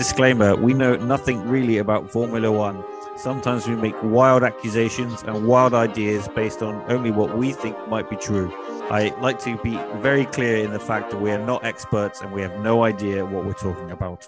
Disclaimer 0.00 0.56
We 0.56 0.72
know 0.72 0.96
nothing 0.96 1.46
really 1.46 1.76
about 1.76 2.10
Formula 2.10 2.50
One. 2.50 2.82
Sometimes 3.18 3.68
we 3.68 3.74
make 3.76 4.02
wild 4.02 4.42
accusations 4.42 5.22
and 5.24 5.46
wild 5.46 5.74
ideas 5.74 6.26
based 6.28 6.62
on 6.62 6.82
only 6.90 7.10
what 7.10 7.36
we 7.36 7.52
think 7.52 7.76
might 7.86 8.08
be 8.08 8.16
true. 8.16 8.50
I 8.90 9.14
like 9.20 9.38
to 9.40 9.58
be 9.58 9.78
very 10.00 10.24
clear 10.24 10.64
in 10.64 10.72
the 10.72 10.80
fact 10.80 11.10
that 11.10 11.20
we 11.20 11.30
are 11.32 11.44
not 11.44 11.66
experts 11.66 12.22
and 12.22 12.32
we 12.32 12.40
have 12.40 12.60
no 12.60 12.82
idea 12.82 13.26
what 13.26 13.44
we're 13.44 13.52
talking 13.52 13.90
about. 13.90 14.26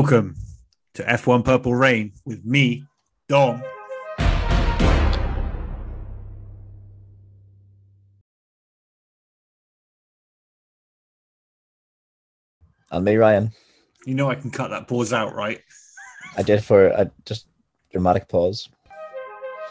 Welcome 0.00 0.34
to 0.94 1.02
F1 1.02 1.44
Purple 1.44 1.74
Rain 1.74 2.12
with 2.24 2.42
me, 2.42 2.86
Dom. 3.28 3.62
And 12.90 13.04
me, 13.04 13.16
Ryan. 13.16 13.52
You 14.06 14.14
know 14.14 14.30
I 14.30 14.36
can 14.36 14.50
cut 14.50 14.70
that 14.70 14.88
pause 14.88 15.12
out, 15.12 15.34
right? 15.34 15.60
I 16.34 16.44
did 16.44 16.64
for 16.64 16.86
a 16.86 17.10
just 17.26 17.48
dramatic 17.92 18.26
pause. 18.26 18.70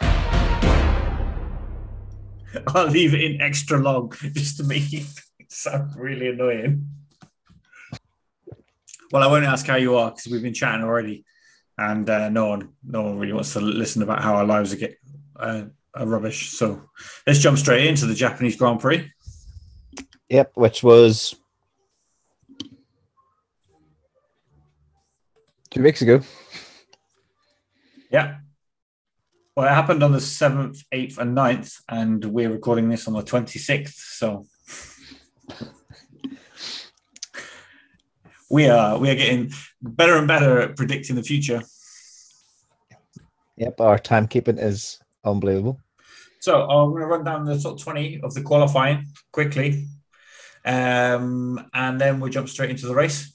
I'll 2.68 2.86
leave 2.86 3.14
it 3.14 3.24
in 3.24 3.40
extra 3.40 3.80
long 3.80 4.12
just 4.32 4.58
to 4.58 4.62
make 4.62 4.92
it 4.92 5.08
sound 5.48 5.96
really 5.96 6.28
annoying. 6.28 6.86
Well, 9.12 9.22
I 9.24 9.26
won't 9.26 9.44
ask 9.44 9.66
how 9.66 9.76
you 9.76 9.96
are 9.96 10.10
because 10.10 10.30
we've 10.30 10.42
been 10.42 10.54
chatting 10.54 10.84
already, 10.84 11.24
and 11.76 12.08
uh, 12.08 12.28
no 12.28 12.48
one, 12.48 12.74
no 12.84 13.02
one 13.02 13.18
really 13.18 13.32
wants 13.32 13.52
to 13.54 13.60
listen 13.60 14.02
about 14.02 14.22
how 14.22 14.36
our 14.36 14.44
lives 14.44 14.72
are 14.72 14.76
get 14.76 14.96
uh, 15.36 15.64
are 15.94 16.06
rubbish. 16.06 16.50
So 16.50 16.82
let's 17.26 17.40
jump 17.40 17.58
straight 17.58 17.86
into 17.86 18.06
the 18.06 18.14
Japanese 18.14 18.56
Grand 18.56 18.80
Prix. 18.80 19.10
Yep, 20.28 20.52
which 20.54 20.84
was 20.84 21.34
two 25.70 25.82
weeks 25.82 26.02
ago. 26.02 26.20
Yeah. 28.12 28.36
Well, 29.56 29.66
it 29.66 29.74
happened 29.74 30.02
on 30.02 30.12
the 30.12 30.18
7th, 30.18 30.84
8th, 30.94 31.18
and 31.18 31.36
9th, 31.36 31.80
and 31.88 32.24
we're 32.24 32.50
recording 32.50 32.88
this 32.88 33.08
on 33.08 33.14
the 33.14 33.22
26th. 33.22 33.94
So 33.94 34.46
we 38.50 38.68
are 38.68 38.98
we 38.98 39.08
are 39.08 39.14
getting 39.14 39.52
better 39.80 40.16
and 40.16 40.26
better 40.28 40.60
at 40.60 40.76
predicting 40.76 41.16
the 41.16 41.22
future. 41.22 41.62
Yep, 43.56 43.80
our 43.80 43.98
timekeeping 43.98 44.62
is 44.62 44.98
unbelievable. 45.24 45.78
So 46.40 46.62
I'm 46.62 46.90
going 46.90 47.02
to 47.02 47.06
run 47.06 47.24
down 47.24 47.44
the 47.44 47.58
top 47.58 47.78
20 47.78 48.20
of 48.22 48.34
the 48.34 48.42
qualifying 48.42 49.06
quickly, 49.30 49.86
um, 50.64 51.68
and 51.74 52.00
then 52.00 52.18
we'll 52.18 52.30
jump 52.30 52.48
straight 52.48 52.70
into 52.70 52.86
the 52.86 52.94
race. 52.94 53.34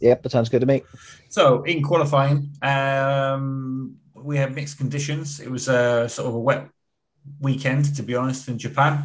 Yep, 0.00 0.22
that 0.22 0.32
sounds 0.32 0.48
good 0.48 0.60
to 0.60 0.66
me. 0.66 0.82
So 1.28 1.62
in 1.62 1.82
qualifying, 1.82 2.52
um, 2.62 3.96
we 4.14 4.38
had 4.38 4.54
mixed 4.54 4.78
conditions. 4.78 5.40
It 5.40 5.50
was 5.50 5.68
a 5.68 6.08
sort 6.08 6.28
of 6.28 6.34
a 6.34 6.40
wet 6.40 6.68
weekend, 7.40 7.94
to 7.96 8.02
be 8.02 8.14
honest, 8.14 8.48
in 8.48 8.58
Japan 8.58 9.04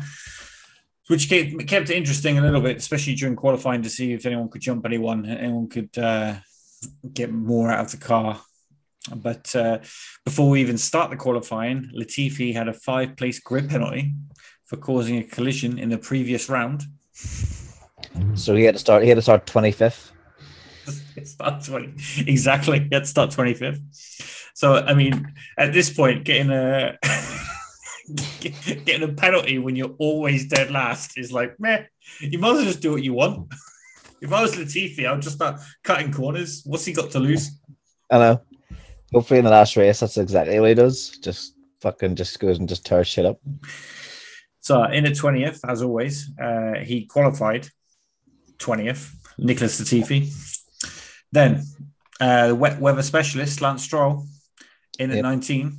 which 1.11 1.27
kept, 1.27 1.67
kept 1.67 1.89
it 1.89 1.97
interesting 1.97 2.37
a 2.37 2.41
little 2.41 2.61
bit, 2.61 2.77
especially 2.77 3.15
during 3.15 3.35
qualifying 3.35 3.81
to 3.81 3.89
see 3.89 4.13
if 4.13 4.25
anyone 4.25 4.47
could 4.47 4.61
jump 4.61 4.85
anyone, 4.85 5.25
anyone 5.25 5.67
could 5.67 5.95
uh, 5.97 6.35
get 7.13 7.29
more 7.29 7.69
out 7.69 7.83
of 7.83 7.91
the 7.91 7.97
car. 7.97 8.39
But 9.13 9.53
uh, 9.53 9.79
before 10.23 10.49
we 10.49 10.61
even 10.61 10.77
start 10.77 11.09
the 11.09 11.17
qualifying, 11.17 11.91
Latifi 11.93 12.53
had 12.53 12.69
a 12.69 12.73
five 12.73 13.17
place 13.17 13.39
grid 13.39 13.69
penalty 13.69 14.13
for 14.63 14.77
causing 14.77 15.17
a 15.17 15.23
collision 15.23 15.77
in 15.77 15.89
the 15.89 15.97
previous 15.97 16.47
round. 16.47 16.83
So 18.35 18.55
he 18.55 18.63
had 18.63 18.75
to 18.75 18.79
start. 18.79 19.03
He 19.03 19.09
had 19.09 19.15
to 19.15 19.21
start 19.21 19.45
twenty 19.45 19.71
fifth. 19.71 20.13
start 21.25 21.65
twenty 21.65 21.93
exactly. 22.25 22.79
He 22.79 22.89
had 22.93 23.03
to 23.03 23.09
start 23.09 23.31
twenty 23.31 23.53
fifth. 23.53 23.81
So 24.53 24.75
I 24.75 24.93
mean, 24.93 25.33
at 25.57 25.73
this 25.73 25.91
point, 25.91 26.23
getting 26.23 26.51
a 26.51 26.97
getting 28.39 29.03
a 29.03 29.13
penalty 29.13 29.57
when 29.57 29.75
you're 29.75 29.95
always 29.97 30.47
dead 30.47 30.71
last 30.71 31.17
is 31.17 31.31
like, 31.31 31.59
meh, 31.59 31.83
you 32.19 32.39
might 32.39 32.51
as 32.51 32.55
well 32.55 32.65
just 32.65 32.81
do 32.81 32.91
what 32.91 33.03
you 33.03 33.13
want. 33.13 33.51
if 34.21 34.31
I 34.31 34.41
was 34.41 34.55
Latifi, 34.55 35.07
I 35.07 35.13
would 35.13 35.21
just 35.21 35.35
start 35.35 35.59
cutting 35.83 36.11
corners. 36.11 36.61
What's 36.65 36.85
he 36.85 36.93
got 36.93 37.11
to 37.11 37.19
lose? 37.19 37.49
I 38.09 38.17
know. 38.17 38.41
Hopefully, 39.13 39.39
in 39.39 39.45
the 39.45 39.51
last 39.51 39.75
race, 39.75 39.99
that's 39.99 40.17
exactly 40.17 40.59
what 40.59 40.69
he 40.69 40.75
does. 40.75 41.17
Just 41.17 41.55
fucking 41.81 42.15
just 42.15 42.39
goes 42.39 42.59
and 42.59 42.69
just 42.69 42.85
tears 42.85 43.07
shit 43.07 43.25
up. 43.25 43.39
So, 44.61 44.83
in 44.83 45.03
the 45.03 45.09
20th, 45.09 45.59
as 45.67 45.81
always, 45.81 46.31
uh, 46.41 46.75
he 46.81 47.05
qualified 47.05 47.67
20th, 48.59 49.11
Nicholas 49.37 49.81
Latifi. 49.81 50.31
Then, 51.31 51.63
uh, 52.19 52.53
wet 52.55 52.79
weather 52.79 53.01
specialist, 53.01 53.59
Lance 53.59 53.83
Stroll, 53.83 54.25
in 54.99 55.09
at 55.09 55.17
yep. 55.17 55.23
19. 55.23 55.77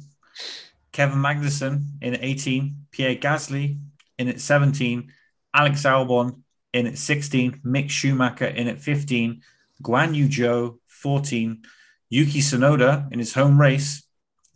Kevin 0.92 1.19
Magnussen 1.19 1.84
in 2.00 2.14
at 2.14 2.22
18, 2.22 2.86
Pierre 2.91 3.16
Gasly 3.16 3.78
in 4.19 4.28
at 4.28 4.41
17, 4.41 5.10
Alex 5.54 5.82
Albon 5.82 6.42
in 6.72 6.86
at 6.86 6.98
16, 6.98 7.60
Mick 7.64 7.91
Schumacher 7.91 8.47
in 8.47 8.69
at 8.69 8.80
15, 8.80 9.42
Guan 9.82 10.14
Yu 10.14 10.28
Zhou 10.28 10.78
14, 10.86 11.62
Yuki 12.10 12.41
Tsunoda 12.41 13.10
in 13.10 13.19
his 13.19 13.34
home 13.34 13.60
race 13.60 14.04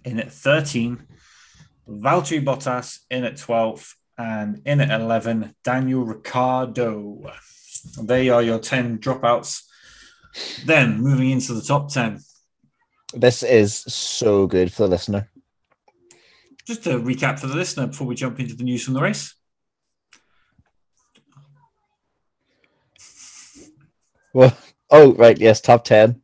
in 0.05 0.21
at 0.21 0.33
13, 0.33 1.07
Valtteri 1.89 2.45
Bottas 2.45 3.01
in 3.11 3.25
at 3.25 3.37
12, 3.37 3.97
and 4.19 4.63
in 4.65 4.81
at 4.81 5.01
11, 5.01 5.55
Daniel 5.65 6.05
Ricciardo. 6.05 7.31
They 8.01 8.29
are 8.29 8.43
your 8.43 8.59
10 8.59 8.99
dropouts. 8.99 9.63
Then 10.65 11.01
moving 11.01 11.31
into 11.31 11.55
the 11.55 11.63
top 11.63 11.91
10. 11.91 12.21
This 13.15 13.43
is 13.43 13.75
so 13.75 14.47
good 14.47 14.73
for 14.73 14.83
the 14.83 14.89
listener. 14.89 15.31
Just 16.67 16.85
to 16.85 16.99
recap 16.99 17.39
for 17.39 17.47
the 17.47 17.55
listener 17.55 17.87
before 17.87 18.07
we 18.07 18.15
jump 18.15 18.41
into 18.41 18.57
the 18.57 18.65
news 18.65 18.85
from 18.85 18.95
the 18.95 19.01
race. 19.01 19.35
Well, 24.33 24.57
oh 24.91 25.15
right, 25.15 25.39
yes, 25.39 25.61
top 25.61 25.85
ten. 25.85 26.21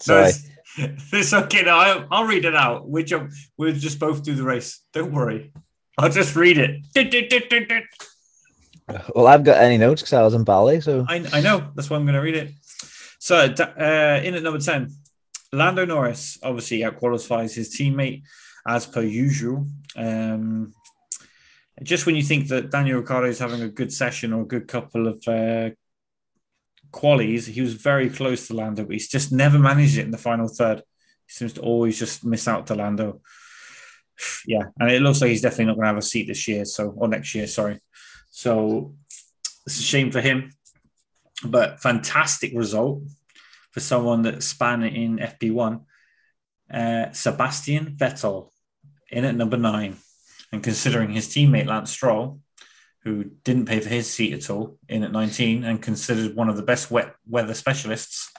Sorry, 0.00 0.22
no, 0.22 0.28
it's, 0.28 0.48
it's, 1.12 1.32
okay. 1.32 1.62
No, 1.62 1.76
I'll, 1.76 2.06
I'll 2.10 2.24
read 2.24 2.44
it 2.44 2.56
out. 2.56 2.88
We 2.88 3.04
jump. 3.04 3.30
We'll 3.56 3.74
just 3.74 4.00
both 4.00 4.22
do 4.22 4.34
the 4.34 4.42
race. 4.42 4.80
Don't 4.92 5.12
worry. 5.12 5.52
I'll 5.98 6.10
just 6.10 6.34
read 6.34 6.58
it. 6.58 6.80
Well, 9.14 9.26
I've 9.26 9.44
got 9.44 9.60
any 9.62 9.78
notes 9.78 10.02
because 10.02 10.12
I 10.12 10.22
was 10.22 10.34
in 10.34 10.44
Bali, 10.44 10.80
so 10.80 11.04
I, 11.08 11.24
I 11.32 11.40
know 11.40 11.70
that's 11.74 11.90
why 11.90 11.96
I'm 11.96 12.04
going 12.04 12.14
to 12.14 12.20
read 12.20 12.36
it. 12.36 12.52
So, 13.18 13.36
uh, 13.38 14.20
in 14.22 14.34
at 14.34 14.42
number 14.42 14.58
ten, 14.58 14.90
Lando 15.52 15.84
Norris 15.84 16.38
obviously 16.42 16.84
out 16.84 16.96
qualifies 16.96 17.54
his 17.54 17.76
teammate 17.76 18.22
as 18.66 18.86
per 18.86 19.02
usual. 19.02 19.66
Um, 19.96 20.72
just 21.82 22.06
when 22.06 22.16
you 22.16 22.22
think 22.22 22.48
that 22.48 22.70
Daniel 22.70 23.00
Ricciardo 23.00 23.28
is 23.28 23.38
having 23.38 23.62
a 23.62 23.68
good 23.68 23.92
session 23.92 24.32
or 24.32 24.42
a 24.42 24.46
good 24.46 24.66
couple 24.66 25.06
of 25.06 25.16
uh, 25.28 25.70
qualies, 26.90 27.46
he 27.46 27.60
was 27.60 27.74
very 27.74 28.08
close 28.08 28.46
to 28.46 28.54
Lando, 28.54 28.84
but 28.84 28.92
he's 28.92 29.08
just 29.08 29.32
never 29.32 29.58
managed 29.58 29.98
it 29.98 30.04
in 30.04 30.10
the 30.10 30.18
final 30.18 30.48
third. 30.48 30.78
He 31.26 31.32
seems 31.32 31.52
to 31.54 31.60
always 31.60 31.98
just 31.98 32.24
miss 32.24 32.48
out 32.48 32.66
to 32.68 32.74
Lando. 32.74 33.20
Yeah, 34.46 34.62
and 34.80 34.90
it 34.90 35.02
looks 35.02 35.20
like 35.20 35.28
he's 35.28 35.42
definitely 35.42 35.66
not 35.66 35.74
going 35.74 35.82
to 35.82 35.88
have 35.88 35.98
a 35.98 36.02
seat 36.02 36.26
this 36.26 36.48
year, 36.48 36.64
so 36.64 36.88
or 36.96 37.06
next 37.06 37.34
year, 37.34 37.46
sorry. 37.46 37.80
So 38.30 38.94
it's 39.66 39.78
a 39.78 39.82
shame 39.82 40.10
for 40.10 40.22
him, 40.22 40.52
but 41.44 41.80
fantastic 41.80 42.52
result 42.54 43.02
for 43.72 43.80
someone 43.80 44.22
that 44.22 44.42
span 44.42 44.84
in 44.84 45.18
FP1. 45.18 45.82
Uh, 46.72 47.12
Sebastian 47.12 47.94
Vettel 47.94 48.52
in 49.10 49.24
at 49.24 49.34
number 49.34 49.56
nine. 49.56 49.96
And 50.52 50.62
considering 50.62 51.10
his 51.10 51.28
teammate 51.28 51.66
Lance 51.66 51.90
Stroll, 51.90 52.40
who 53.02 53.24
didn't 53.44 53.66
pay 53.66 53.80
for 53.80 53.88
his 53.88 54.10
seat 54.10 54.32
at 54.32 54.50
all, 54.50 54.78
in 54.88 55.04
at 55.04 55.12
19 55.12 55.64
and 55.64 55.82
considered 55.82 56.34
one 56.34 56.48
of 56.48 56.56
the 56.56 56.62
best 56.62 56.90
wet 56.90 57.14
weather 57.28 57.54
specialists, 57.54 58.30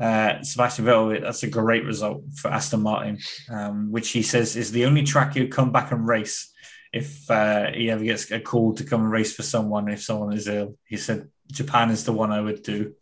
uh, 0.00 0.42
Sebastian 0.42 0.86
Vettel, 0.86 1.20
that's 1.20 1.42
a 1.42 1.48
great 1.48 1.84
result 1.84 2.22
for 2.36 2.48
Aston 2.48 2.82
Martin, 2.82 3.18
um, 3.50 3.92
which 3.92 4.10
he 4.10 4.22
says 4.22 4.56
is 4.56 4.72
the 4.72 4.86
only 4.86 5.02
track 5.02 5.34
he'll 5.34 5.48
come 5.48 5.70
back 5.70 5.92
and 5.92 6.06
race 6.06 6.52
if 6.92 7.30
uh, 7.30 7.70
he 7.72 7.90
ever 7.90 8.04
gets 8.04 8.30
a 8.30 8.40
call 8.40 8.74
to 8.74 8.84
come 8.84 9.02
and 9.02 9.10
race 9.10 9.34
for 9.34 9.42
someone 9.42 9.88
if 9.88 10.02
someone 10.02 10.32
is 10.32 10.48
ill. 10.48 10.76
He 10.84 10.96
said 10.96 11.28
Japan 11.50 11.90
is 11.90 12.04
the 12.04 12.12
one 12.12 12.32
I 12.32 12.40
would 12.40 12.62
do. 12.62 12.94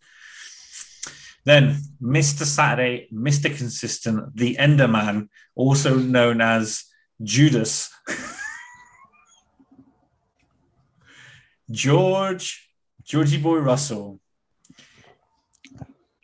Then 1.45 1.77
Mr. 2.03 2.45
Saturday, 2.45 3.09
Mr. 3.13 3.55
Consistent, 3.55 4.37
the 4.37 4.57
Enderman, 4.57 5.29
also 5.55 5.97
known 5.97 6.41
as 6.41 6.85
Judas. 7.23 7.91
George, 11.71 12.71
Georgie 13.05 13.41
Boy 13.41 13.59
Russell. 13.59 14.21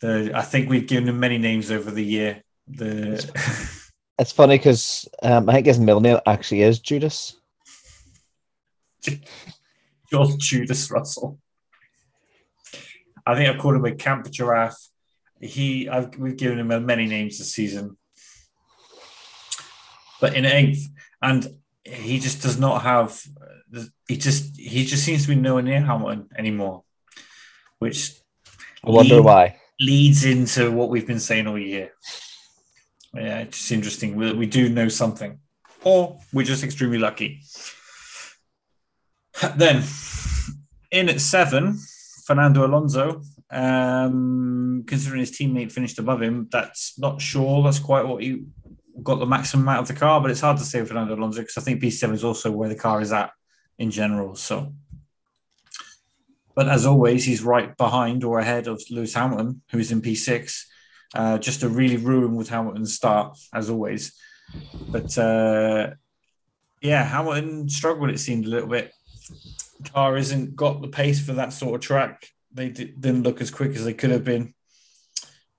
The, 0.01 0.33
I 0.35 0.43
think 0.43 0.69
we've 0.69 0.87
given 0.87 1.09
him 1.09 1.19
many 1.19 1.39
names 1.39 1.71
over 1.71 1.91
the 1.91 2.05
year. 2.05 2.43
The 2.69 3.25
It's 4.19 4.33
funny 4.33 4.57
because 4.57 5.07
um, 5.23 5.49
I 5.49 5.55
think 5.55 5.67
his 5.67 5.79
middle 5.79 6.01
name 6.01 6.19
actually 6.27 6.63
is 6.63 6.79
Judas. 6.79 7.37
George 10.11 10.39
Judas 10.39 10.91
Russell. 10.91 11.39
I 13.27 13.35
think 13.35 13.55
I 13.55 13.59
called 13.61 13.77
him 13.77 13.85
a 13.85 13.95
camp 13.95 14.31
giraffe. 14.31 14.89
He, 15.41 15.89
I've, 15.89 16.17
we've 16.19 16.37
given 16.37 16.59
him 16.59 16.87
many 16.87 17.07
names 17.07 17.39
this 17.39 17.53
season, 17.53 17.97
but 20.21 20.35
in 20.35 20.45
eighth, 20.47 20.89
and 21.21 21.47
he 21.85 22.19
just 22.19 22.43
does 22.43 22.59
not 22.59 22.83
have. 22.83 23.21
He 24.09 24.17
just 24.17 24.57
he 24.57 24.85
just 24.87 25.05
seems 25.05 25.23
to 25.23 25.29
be 25.29 25.35
nowhere 25.35 25.63
near 25.63 25.81
Hamilton 25.83 26.29
anymore, 26.39 26.85
which 27.79 28.13
I 28.85 28.91
wonder 28.91 29.17
lead- 29.17 29.25
why. 29.25 29.57
leads 29.81 30.25
into 30.25 30.71
what 30.73 30.89
we've 30.89 31.07
been 31.07 31.21
saying 31.21 31.47
all 31.47 31.59
year. 31.59 31.91
Yeah, 33.15 33.41
it's 33.41 33.59
just 33.59 33.73
interesting. 33.73 34.17
We, 34.17 34.33
we 34.33 34.47
do 34.47 34.69
know 34.69 34.89
something, 34.89 35.39
or 35.85 36.19
we're 36.33 36.47
just 36.47 36.65
extremely 36.65 36.99
lucky. 36.99 37.41
Then, 39.57 39.83
in 40.91 41.09
at 41.11 41.21
seven, 41.21 41.79
Fernando 42.25 42.67
Alonso. 42.67 43.21
Um, 43.51 44.85
considering 44.87 45.21
his 45.21 45.31
teammate 45.31 45.73
finished 45.73 45.99
above 45.99 46.23
him, 46.23 46.49
that's 46.51 46.99
not 46.99 47.21
sure 47.21 47.63
that's 47.63 47.79
quite 47.79 48.07
what 48.07 48.23
he 48.23 48.45
got 49.03 49.19
the 49.19 49.27
maximum 49.27 49.69
out 49.69 49.81
of 49.81 49.89
the 49.89 49.95
car, 49.95 50.21
but 50.21 50.31
it's 50.31 50.41
hard 50.41 50.57
to 50.59 50.65
say 50.65 50.85
Fernando 50.85 51.15
Alonso 51.15 51.41
because 51.41 51.59
I 51.59 51.61
think 51.61 51.83
P7 51.83 52.15
is 52.15 52.25
also 52.25 52.51
where 52.51 52.69
the 52.69 52.75
car 52.75 53.01
is 53.01 53.13
at 53.13 53.31
in 53.79 53.91
general. 53.91 54.35
So, 54.35 54.73
but 56.55 56.69
as 56.69 56.87
always, 56.87 57.25
he's 57.25 57.43
right 57.43 57.77
behind 57.77 58.25
or 58.25 58.39
ahead 58.39 58.67
of 58.67 58.83
Lewis 58.91 59.15
Hamilton, 59.15 59.63
who's 59.71 59.93
in 59.93 60.03
P6. 60.03 60.63
Uh, 61.15 61.39
just 61.39 61.63
a 61.63 61.69
really 61.69 61.97
ruin 61.97 62.35
with 62.35 62.49
Hamilton's 62.49 62.95
start, 62.95 63.39
as 63.55 63.71
always. 63.71 64.13
But 64.89 65.17
uh, 65.19 65.91
yeah, 66.81 67.05
Hamilton 67.05 67.69
struggled, 67.69 68.11
it 68.11 68.21
seemed 68.21 68.47
a 68.47 68.51
little 68.51 68.69
bit. 68.69 68.93
Car 69.93 70.17
isn't 70.17 70.57
got 70.57 70.81
the 70.81 70.89
pace 70.89 71.25
for 71.25 71.35
that 71.35 71.53
sort 71.53 71.75
of 71.75 71.81
track. 71.81 72.29
They 72.57 72.71
di- 72.71 72.95
didn't 72.99 73.23
look 73.23 73.41
as 73.41 73.51
quick 73.51 73.77
as 73.77 73.85
they 73.85 73.93
could 73.95 74.11
have 74.11 74.25
been. 74.25 74.55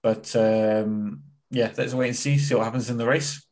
But 0.02 0.36
um, 0.36 1.24
yeah, 1.52 1.72
let's 1.78 1.94
wait 1.94 2.08
and 2.08 2.16
see, 2.16 2.38
see 2.38 2.56
what 2.56 2.64
happens 2.66 2.90
in 2.90 2.98
the 2.98 3.06
race. 3.06 3.46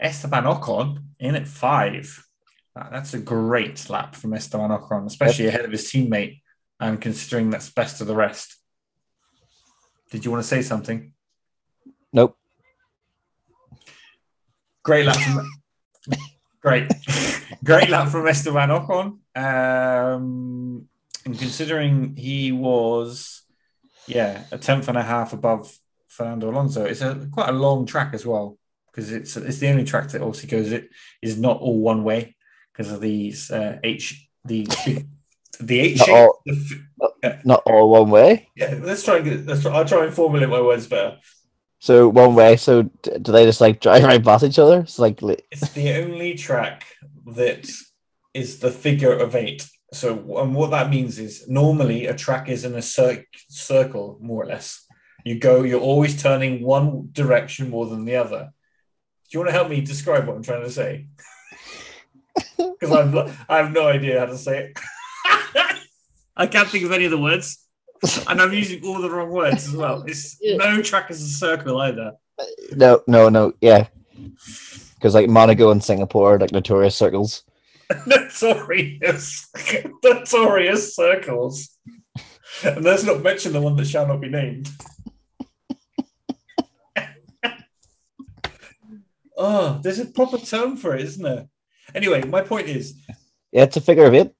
Esteban 0.00 0.44
Ocon 0.44 1.02
in 1.18 1.36
at 1.36 1.46
five. 1.46 2.26
That's 2.74 3.14
a 3.14 3.18
great 3.18 3.88
lap 3.90 4.14
from 4.14 4.32
Esteban 4.34 4.70
Ocon, 4.70 5.06
especially 5.06 5.46
ahead 5.46 5.64
of 5.64 5.72
his 5.72 5.84
teammate 5.84 6.40
and 6.80 7.00
considering 7.00 7.50
that's 7.50 7.70
best 7.70 8.00
of 8.00 8.06
the 8.06 8.14
rest. 8.14 8.56
Did 10.10 10.24
you 10.24 10.30
want 10.30 10.42
to 10.42 10.48
say 10.48 10.62
something? 10.62 11.12
Nope. 12.12 12.36
Great 14.82 15.06
lap 15.06 15.16
from 15.16 15.46
great, 16.60 16.90
great 17.64 17.88
lap 17.90 18.08
from 18.08 18.26
Esteban 18.26 18.70
Ocon. 18.70 19.18
Um, 19.36 20.88
and 21.24 21.38
considering 21.38 22.16
he 22.16 22.52
was, 22.52 23.42
yeah, 24.06 24.44
a 24.52 24.58
tenth 24.58 24.88
and 24.88 24.96
a 24.98 25.02
half 25.02 25.32
above 25.32 25.76
Fernando 26.08 26.50
Alonso, 26.50 26.84
it's 26.84 27.00
a 27.02 27.28
quite 27.32 27.48
a 27.48 27.52
long 27.52 27.86
track 27.86 28.14
as 28.14 28.24
well 28.26 28.58
because 28.86 29.12
it's 29.12 29.36
it's 29.36 29.58
the 29.58 29.68
only 29.68 29.84
track 29.84 30.08
that 30.10 30.22
also 30.22 30.46
goes 30.46 30.72
it 30.72 30.88
is 31.22 31.38
not 31.38 31.58
all 31.60 31.78
one 31.80 32.02
way 32.04 32.34
because 32.72 32.90
of 32.92 33.00
these 33.00 33.50
uh, 33.50 33.78
H 33.84 34.28
the 34.44 34.66
the 35.60 35.80
H 35.80 35.98
Not 35.98 36.06
shape. 36.06 36.14
all- 36.16 36.42
the 36.46 36.78
f- 37.22 37.44
Not 37.44 37.62
all 37.66 37.90
one 37.90 38.10
way. 38.10 38.48
yeah, 38.56 38.78
let's 38.82 39.02
try 39.04 39.16
and 39.16 39.24
get. 39.24 39.46
Let's 39.46 39.62
try, 39.62 39.72
I'll 39.72 39.84
try 39.84 40.04
and 40.06 40.14
formulate 40.14 40.48
my 40.48 40.60
words 40.60 40.86
better. 40.86 41.18
So 41.78 42.08
one 42.08 42.34
way. 42.34 42.56
So 42.56 42.82
do 42.82 43.32
they 43.32 43.44
just 43.44 43.60
like 43.60 43.80
drive 43.80 44.04
right 44.04 44.22
past 44.24 44.44
each 44.44 44.58
other? 44.58 44.80
It's 44.80 44.98
like 44.98 45.20
It's 45.22 45.70
the 45.72 46.02
only 46.02 46.34
track 46.34 46.84
that 47.34 47.70
is 48.34 48.58
the 48.58 48.70
figure 48.70 49.12
of 49.16 49.34
eight. 49.34 49.66
So, 49.92 50.38
and 50.38 50.54
what 50.54 50.70
that 50.70 50.88
means 50.90 51.18
is 51.18 51.48
normally 51.48 52.06
a 52.06 52.14
track 52.14 52.48
is 52.48 52.64
in 52.64 52.74
a 52.76 52.82
cir- 52.82 53.24
circle, 53.48 54.18
more 54.20 54.42
or 54.44 54.46
less. 54.46 54.86
You 55.24 55.38
go, 55.38 55.62
you're 55.62 55.80
always 55.80 56.20
turning 56.22 56.62
one 56.62 57.08
direction 57.12 57.70
more 57.70 57.86
than 57.86 58.04
the 58.04 58.16
other. 58.16 58.50
Do 59.24 59.28
you 59.32 59.40
want 59.40 59.48
to 59.48 59.52
help 59.52 59.68
me 59.68 59.80
describe 59.80 60.26
what 60.26 60.36
I'm 60.36 60.42
trying 60.42 60.64
to 60.64 60.70
say? 60.70 61.06
Because 62.56 62.92
I've 62.96 63.12
no- 63.12 63.30
I 63.48 63.56
have 63.58 63.72
no 63.72 63.88
idea 63.88 64.20
how 64.20 64.26
to 64.26 64.36
say 64.38 64.58
it. 64.72 64.78
I 66.36 66.46
can't 66.46 66.68
think 66.68 66.84
of 66.84 66.92
any 66.92 67.04
of 67.06 67.10
the 67.10 67.18
words, 67.18 67.66
and 68.28 68.40
I'm 68.40 68.52
using 68.52 68.82
all 68.84 69.00
the 69.00 69.10
wrong 69.10 69.30
words 69.30 69.66
as 69.68 69.74
well. 69.76 70.02
It's 70.06 70.38
no 70.42 70.80
track 70.82 71.10
is 71.10 71.20
a 71.22 71.26
circle 71.28 71.78
either. 71.80 72.12
no, 72.74 73.02
no, 73.06 73.28
no. 73.28 73.52
Yeah, 73.60 73.88
because 74.94 75.14
like 75.14 75.28
Monaco 75.28 75.70
and 75.70 75.82
Singapore 75.84 76.34
are 76.34 76.38
like 76.38 76.52
notorious 76.52 76.96
circles. 76.96 77.42
notorious, 78.06 79.48
notorious 80.04 80.94
circles. 80.94 81.76
And 82.64 82.84
let's 82.84 83.04
not 83.04 83.22
mention 83.22 83.52
the 83.52 83.60
one 83.60 83.76
that 83.76 83.86
shall 83.86 84.06
not 84.06 84.20
be 84.20 84.28
named. 84.28 84.68
oh, 89.36 89.80
there's 89.82 89.98
a 89.98 90.06
proper 90.06 90.38
term 90.38 90.76
for 90.76 90.94
it, 90.94 91.02
isn't 91.02 91.22
there? 91.22 91.46
Anyway, 91.94 92.22
my 92.24 92.42
point 92.42 92.68
is, 92.68 92.94
Yeah, 93.52 93.64
it's 93.64 93.76
a 93.76 93.80
figure 93.80 94.04
of 94.04 94.14
eight. 94.14 94.32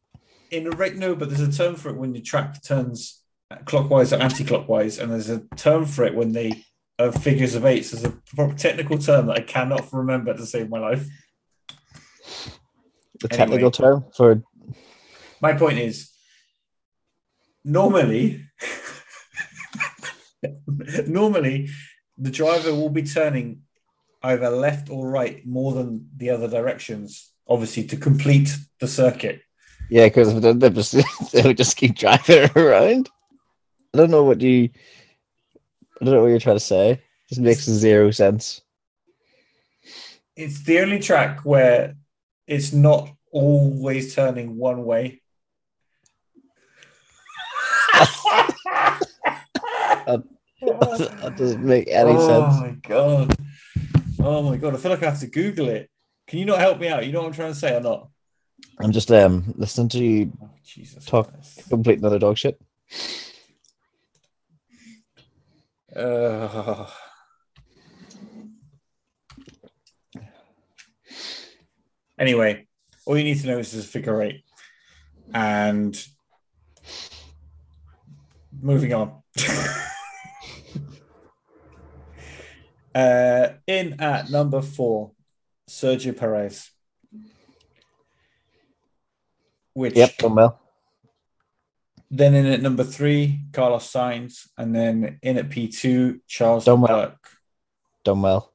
in 0.51 0.67
a 0.67 0.71
rate, 0.71 0.97
no, 0.97 1.15
but 1.15 1.29
there's 1.29 1.41
a 1.41 1.53
term 1.53 1.77
for 1.77 1.91
it 1.91 1.97
when 1.97 2.15
your 2.15 2.23
track 2.23 2.63
turns 2.63 3.23
clockwise 3.65 4.13
or 4.13 4.17
anti-clockwise, 4.17 4.99
and 4.99 5.11
there's 5.11 5.31
a 5.31 5.41
term 5.57 5.85
for 5.85 6.05
it 6.05 6.15
when 6.15 6.33
they 6.33 6.65
are 6.99 7.11
figures 7.13 7.55
of 7.55 7.65
eights. 7.65 7.91
There's 7.91 8.05
a 8.05 8.17
proper 8.37 8.55
technical 8.55 8.99
term 8.99 9.27
that 9.27 9.39
I 9.39 9.43
cannot 9.43 9.93
remember 9.93 10.35
to 10.35 10.47
save 10.47 10.69
my 10.69 10.79
life. 10.79 11.07
The 13.21 13.29
Anyway. 13.31 13.37
technical 13.37 13.71
term 13.71 14.05
for 14.17 14.43
My 15.41 15.53
point 15.55 15.79
is, 15.79 16.11
normally, 17.65 18.45
normally, 21.07 21.69
the 22.19 22.31
driver 22.31 22.75
will 22.75 22.91
be 22.91 23.03
turning 23.03 23.63
either 24.23 24.51
left 24.51 24.91
or 24.91 25.09
right 25.09 25.47
more 25.47 25.73
than 25.73 26.09
the 26.17 26.31
other 26.31 26.49
directions, 26.49 27.31
obviously, 27.49 27.85
to 27.85 27.97
complete 27.97 28.55
the 28.81 28.89
circuit. 28.89 29.41
yeah, 29.91 30.07
because 30.07 30.39
they 30.41 30.53
they 30.53 30.71
just 30.71 30.93
they 31.33 31.43
would 31.43 31.57
just 31.57 31.77
keep 31.77 31.95
driving 31.97 32.51
around. 32.57 33.09
I 33.95 33.99
don't 33.99 34.11
know 34.11 34.25
what 34.25 34.41
you. 34.41 34.71
I 36.01 36.05
don't 36.05 36.15
know 36.15 36.23
what 36.23 36.29
you're 36.29 36.39
trying 36.41 36.57
to 36.57 36.61
say. 36.61 37.03
This 37.29 37.39
makes 37.39 37.65
zero 37.65 38.11
sense. 38.11 38.63
It's 40.37 40.63
the 40.65 40.81
only 40.81 40.99
track 41.01 41.41
where 41.45 41.97
it's 42.47 42.73
not 42.73 43.11
always 43.31 44.15
turning 44.15 44.57
one 44.57 44.85
way. 44.85 45.21
that 50.61 51.35
doesn't 51.37 51.65
make 51.65 51.89
any 51.89 52.13
oh 52.13 52.27
sense. 52.27 52.55
Oh 52.57 52.61
my 52.61 52.71
god! 52.83 53.37
Oh 54.21 54.43
my 54.43 54.57
god! 54.57 54.75
I 54.75 54.77
feel 54.79 54.91
like 54.91 55.03
I 55.03 55.11
have 55.11 55.21
to 55.21 55.27
Google 55.27 55.69
it. 55.69 55.91
Can 56.27 56.39
you 56.39 56.45
not 56.45 56.59
help 56.59 56.79
me 56.79 56.89
out? 56.89 57.07
You 57.07 57.13
know 57.13 57.21
what 57.21 57.29
I'm 57.29 57.33
trying 57.33 57.53
to 57.53 57.59
say 57.59 57.75
or 57.77 57.81
not? 57.81 58.09
I'm 58.79 58.93
just 58.93 59.11
um 59.11 59.53
listening 59.57 59.89
to 59.91 60.05
you 60.05 60.33
Oh, 60.43 60.51
Jesus. 60.65 61.05
Talk. 61.05 61.33
Christ. 61.33 61.69
complete 61.69 61.99
another 61.99 62.19
dog 62.19 62.39
shit. 62.39 62.61
Uh, 65.95 66.89
anyway, 72.19 72.67
all 73.07 73.17
you 73.17 73.25
need 73.25 73.41
to 73.41 73.47
know 73.47 73.59
is 73.59 73.73
this 73.73 73.87
figure 73.87 74.23
eight. 74.23 74.45
And 75.33 75.97
moving 78.61 78.93
on. 78.93 79.23
uh, 82.95 83.49
in 83.67 84.01
at 84.01 84.31
number 84.31 84.63
four, 84.63 85.13
Sergio 85.69 86.17
Perez. 86.17 86.71
Which 89.73 89.97
Yep, 89.97 90.17
done 90.19 90.35
well. 90.35 90.61
then 92.11 92.35
in 92.35 92.47
at 92.47 92.61
number 92.61 92.83
three, 92.83 93.41
Carlos 93.53 93.91
Sainz, 93.91 94.49
and 94.59 94.75
then 94.75 95.21
in 95.23 95.39
at 95.39 95.49
P2, 95.49 96.21
Charles 96.27 96.65
Done 96.65 96.81
well. 96.81 97.15
Done 98.05 98.23
well. 98.23 98.53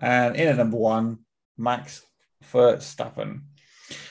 And 0.00 0.36
in 0.36 0.48
at 0.48 0.56
number 0.56 0.78
one, 0.78 1.18
Max 1.58 2.02
Verstappen. 2.52 3.42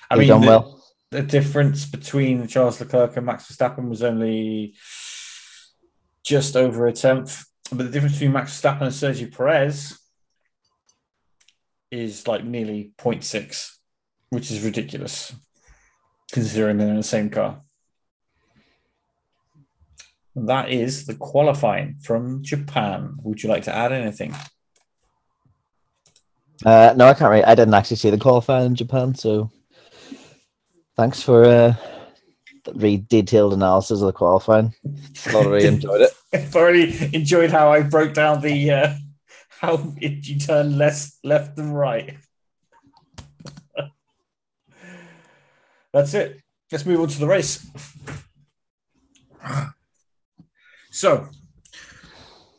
I 0.09 0.15
You've 0.15 0.19
mean, 0.19 0.27
done 0.29 0.41
the, 0.41 0.47
well. 0.47 0.83
the 1.11 1.21
difference 1.23 1.85
between 1.85 2.47
Charles 2.47 2.79
Leclerc 2.79 3.17
and 3.17 3.25
Max 3.25 3.45
Verstappen 3.51 3.89
was 3.89 4.03
only 4.03 4.75
just 6.23 6.55
over 6.55 6.87
a 6.87 6.93
tenth. 6.93 7.45
But 7.69 7.85
the 7.85 7.91
difference 7.91 8.13
between 8.15 8.31
Max 8.33 8.59
Verstappen 8.59 8.81
and 8.83 8.91
Sergio 8.91 9.35
Perez 9.35 9.99
is 11.91 12.27
like 12.27 12.43
nearly 12.43 12.91
0.6, 12.97 13.71
which 14.29 14.51
is 14.51 14.63
ridiculous. 14.63 15.33
considering 16.31 16.77
they're 16.77 16.89
in 16.89 16.97
the 16.97 17.03
same 17.03 17.29
car. 17.29 17.61
That 20.35 20.69
is 20.69 21.05
the 21.05 21.15
qualifying 21.15 21.95
from 22.01 22.43
Japan. 22.43 23.15
Would 23.23 23.41
you 23.41 23.49
like 23.49 23.63
to 23.63 23.75
add 23.75 23.91
anything? 23.91 24.35
Uh, 26.65 26.93
no, 26.95 27.07
I 27.07 27.13
can't. 27.13 27.31
Really, 27.31 27.43
I 27.43 27.55
didn't 27.55 27.73
actually 27.73 27.97
see 27.97 28.09
the 28.09 28.17
qualifying 28.17 28.65
in 28.65 28.75
Japan, 28.75 29.13
so 29.15 29.51
thanks 30.95 31.21
for 31.21 31.45
uh, 31.45 31.75
the 32.65 32.73
really 32.73 32.97
detailed 32.97 33.53
analysis 33.53 34.01
of 34.01 34.07
the 34.07 34.13
qualifying. 34.13 34.73
I 34.85 34.89
thoroughly 35.13 35.65
enjoyed 35.67 36.01
it. 36.01 36.11
Already 36.55 37.15
enjoyed 37.15 37.51
how 37.51 37.71
I 37.71 37.81
broke 37.81 38.13
down 38.13 38.41
the 38.41 38.71
uh, 38.71 38.93
how 39.49 39.93
it, 39.97 40.27
you 40.27 40.39
turn 40.39 40.77
less 40.77 41.17
left 41.23 41.57
and 41.57 41.75
right. 41.75 42.17
That's 45.93 46.13
it. 46.13 46.41
Let's 46.71 46.85
move 46.85 46.99
on 47.01 47.07
to 47.07 47.19
the 47.19 47.27
race. 47.27 47.65
So, 50.91 51.27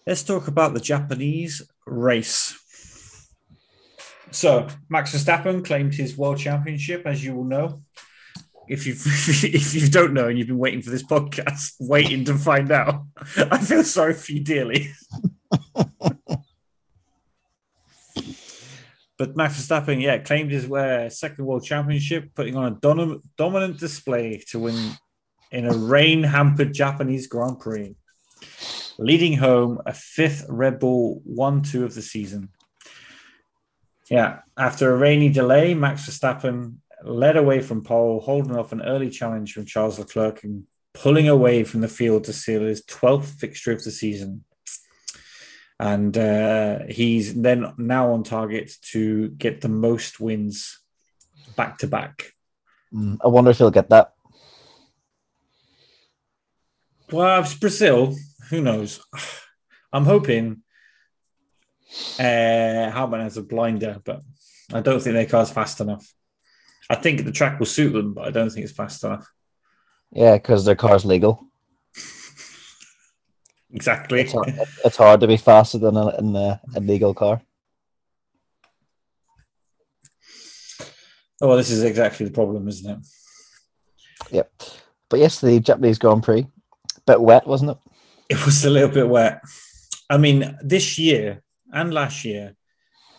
let's 0.07 0.23
talk 0.23 0.49
about 0.49 0.73
the 0.73 0.81
Japanese 0.81 1.63
race. 1.87 2.58
So, 4.31 4.69
Max 4.89 5.15
Verstappen 5.15 5.65
claimed 5.65 5.95
his 5.95 6.17
world 6.17 6.39
championship, 6.39 7.07
as 7.07 7.25
you 7.25 7.35
will 7.35 7.45
know. 7.45 7.83
If 8.69 8.87
you 8.87 8.93
if 8.97 9.75
you 9.75 9.89
don't 9.89 10.13
know 10.13 10.29
and 10.29 10.39
you've 10.39 10.49
been 10.49 10.59
waiting 10.59 10.83
for 10.83 10.91
this 10.91 11.03
podcast, 11.03 11.75
waiting 11.81 12.25
to 12.27 12.35
find 12.35 12.71
out, 12.71 13.07
I 13.37 13.59
feel 13.59 13.83
sorry 13.83 14.15
for 14.15 14.33
you 14.33 14.41
dearly. 14.41 14.91
but 19.17 19.37
Max 19.37 19.61
Verstappen, 19.61 20.03
yeah, 20.03 20.19
claimed 20.19 20.51
his 20.51 20.71
uh, 20.71 21.09
second 21.09 21.47
world 21.47 21.65
championship, 21.65 22.35
putting 22.35 22.57
on 22.57 22.73
a 22.73 22.77
dom- 22.77 23.23
dominant 23.39 23.79
display 23.81 24.43
to 24.49 24.59
win 24.59 24.93
in 25.51 25.65
a 25.65 25.75
rain 25.75 26.23
hampered 26.23 26.75
Japanese 26.75 27.27
Grand 27.27 27.59
Prix, 27.59 27.97
leading 28.99 29.39
home 29.39 29.81
a 29.87 29.95
fifth 29.95 30.45
Red 30.51 30.79
Bull 30.79 31.23
1 31.25 31.63
2 31.63 31.85
of 31.87 31.95
the 31.95 32.03
season. 32.03 32.51
Yeah, 34.11 34.41
after 34.57 34.93
a 34.93 34.97
rainy 34.97 35.29
delay, 35.29 35.75
Max 35.75 36.09
Verstappen 36.09 36.77
led 37.05 37.37
away 37.37 37.61
from 37.61 37.85
pole, 37.85 38.21
holding 38.21 38.57
off 38.57 38.73
an 38.73 38.83
early 38.83 39.11
challenge 39.11 39.53
from 39.53 39.67
Charles 39.67 39.99
Leclerc 39.99 40.45
and 40.45 40.65
pulling 40.95 41.29
away 41.29 41.65
from 41.65 41.81
the 41.81 41.89
field 41.89 42.25
to 42.25 42.33
seal 42.33 42.63
his 42.63 42.83
12th 42.85 43.39
fixture 43.39 43.73
of 43.73 43.85
the 43.85 43.91
season. 43.91 44.45
And 45.79 46.17
uh, 46.17 46.81
he's 46.89 47.41
then 47.41 47.73
now 47.77 48.13
on 48.13 48.25
target 48.25 48.73
to 48.93 49.29
get 49.29 49.61
the 49.61 49.69
most 49.69 50.19
wins 50.19 50.79
back 51.55 51.79
to 51.79 51.87
back. 51.87 52.33
Mm, 52.93 53.19
I 53.23 53.29
wonder 53.29 53.51
if 53.51 53.59
he'll 53.59 53.71
get 53.71 53.91
that. 53.91 54.15
Well, 57.13 57.43
it's 57.43 57.55
Brazil. 57.55 58.17
Who 58.51 58.61
knows? 58.61 59.01
I'm 59.93 60.05
hoping 60.05 60.63
uh, 62.19 62.91
Hartman 62.91 63.21
has 63.21 63.37
a 63.37 63.43
blinder, 63.43 64.01
but 64.05 64.23
I 64.73 64.81
don't 64.81 65.01
think 65.01 65.15
their 65.15 65.27
car's 65.27 65.51
fast 65.51 65.81
enough. 65.81 66.13
I 66.91 66.95
think 66.95 67.25
the 67.25 67.33
track 67.33 67.59
will 67.59 67.67
suit 67.67 67.93
them, 67.93 68.15
but 68.15 68.27
I 68.27 68.31
don't 68.31 68.51
think 68.51 68.65
it's 68.65 68.75
fast 68.75 69.05
enough. 69.05 69.31
Yeah, 70.11 70.35
because 70.35 70.65
their 70.65 70.77
car's 70.77 71.05
legal. 71.05 71.45
Exactly. 73.71 74.23
It's 74.23 74.33
hard, 74.33 74.55
it's 74.83 74.97
hard 74.97 75.21
to 75.21 75.27
be 75.27 75.37
faster 75.37 75.77
than 75.77 75.95
a, 75.95 76.09
in 76.17 76.35
a, 76.35 76.59
a 76.75 76.81
legal 76.81 77.13
car. 77.13 77.43
Oh, 81.41 81.49
well, 81.49 81.57
this 81.59 81.71
is 81.71 81.85
exactly 81.85 82.25
the 82.25 82.33
problem, 82.33 82.67
isn't 82.67 82.91
it? 82.91 82.99
Yep. 84.31 84.53
But 85.09 85.21
yes, 85.21 85.41
the 85.41 85.61
Japanese 85.61 85.99
Grand 85.99 86.23
Prix, 86.23 86.47
bit 87.07 87.21
wet, 87.21 87.47
wasn't 87.47 87.73
it? 87.73 87.79
It 88.31 88.45
was 88.47 88.65
a 88.65 88.71
little 88.71 88.89
bit 88.89 89.09
wet. 89.09 89.43
I 90.11 90.17
mean, 90.17 90.59
this 90.63 90.99
year 90.99 91.43
and 91.73 91.93
last 91.93 92.25
year, 92.25 92.55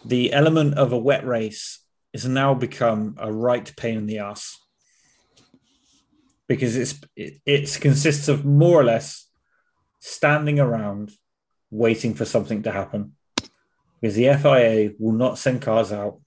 the 0.06 0.34
element 0.34 0.76
of 0.76 0.92
a 0.92 0.98
wet 0.98 1.26
race 1.26 1.80
has 2.14 2.26
now 2.26 2.54
become 2.54 3.16
a 3.18 3.32
right 3.32 3.72
pain 3.76 3.98
in 3.98 4.06
the 4.06 4.20
ass 4.20 4.58
because 6.48 6.76
it's 6.76 7.00
it, 7.16 7.40
it 7.46 7.78
consists 7.80 8.28
of 8.28 8.46
more 8.46 8.80
or 8.80 8.84
less 8.84 9.28
standing 10.00 10.60
around 10.60 11.12
waiting 11.70 12.14
for 12.16 12.26
something 12.26 12.64
to 12.64 12.72
happen 12.72 13.14
because 14.02 14.16
the 14.16 14.34
FIA 14.34 14.92
will 14.98 15.14
not 15.14 15.38
send 15.38 15.62
cars 15.62 15.92
out 15.92 16.20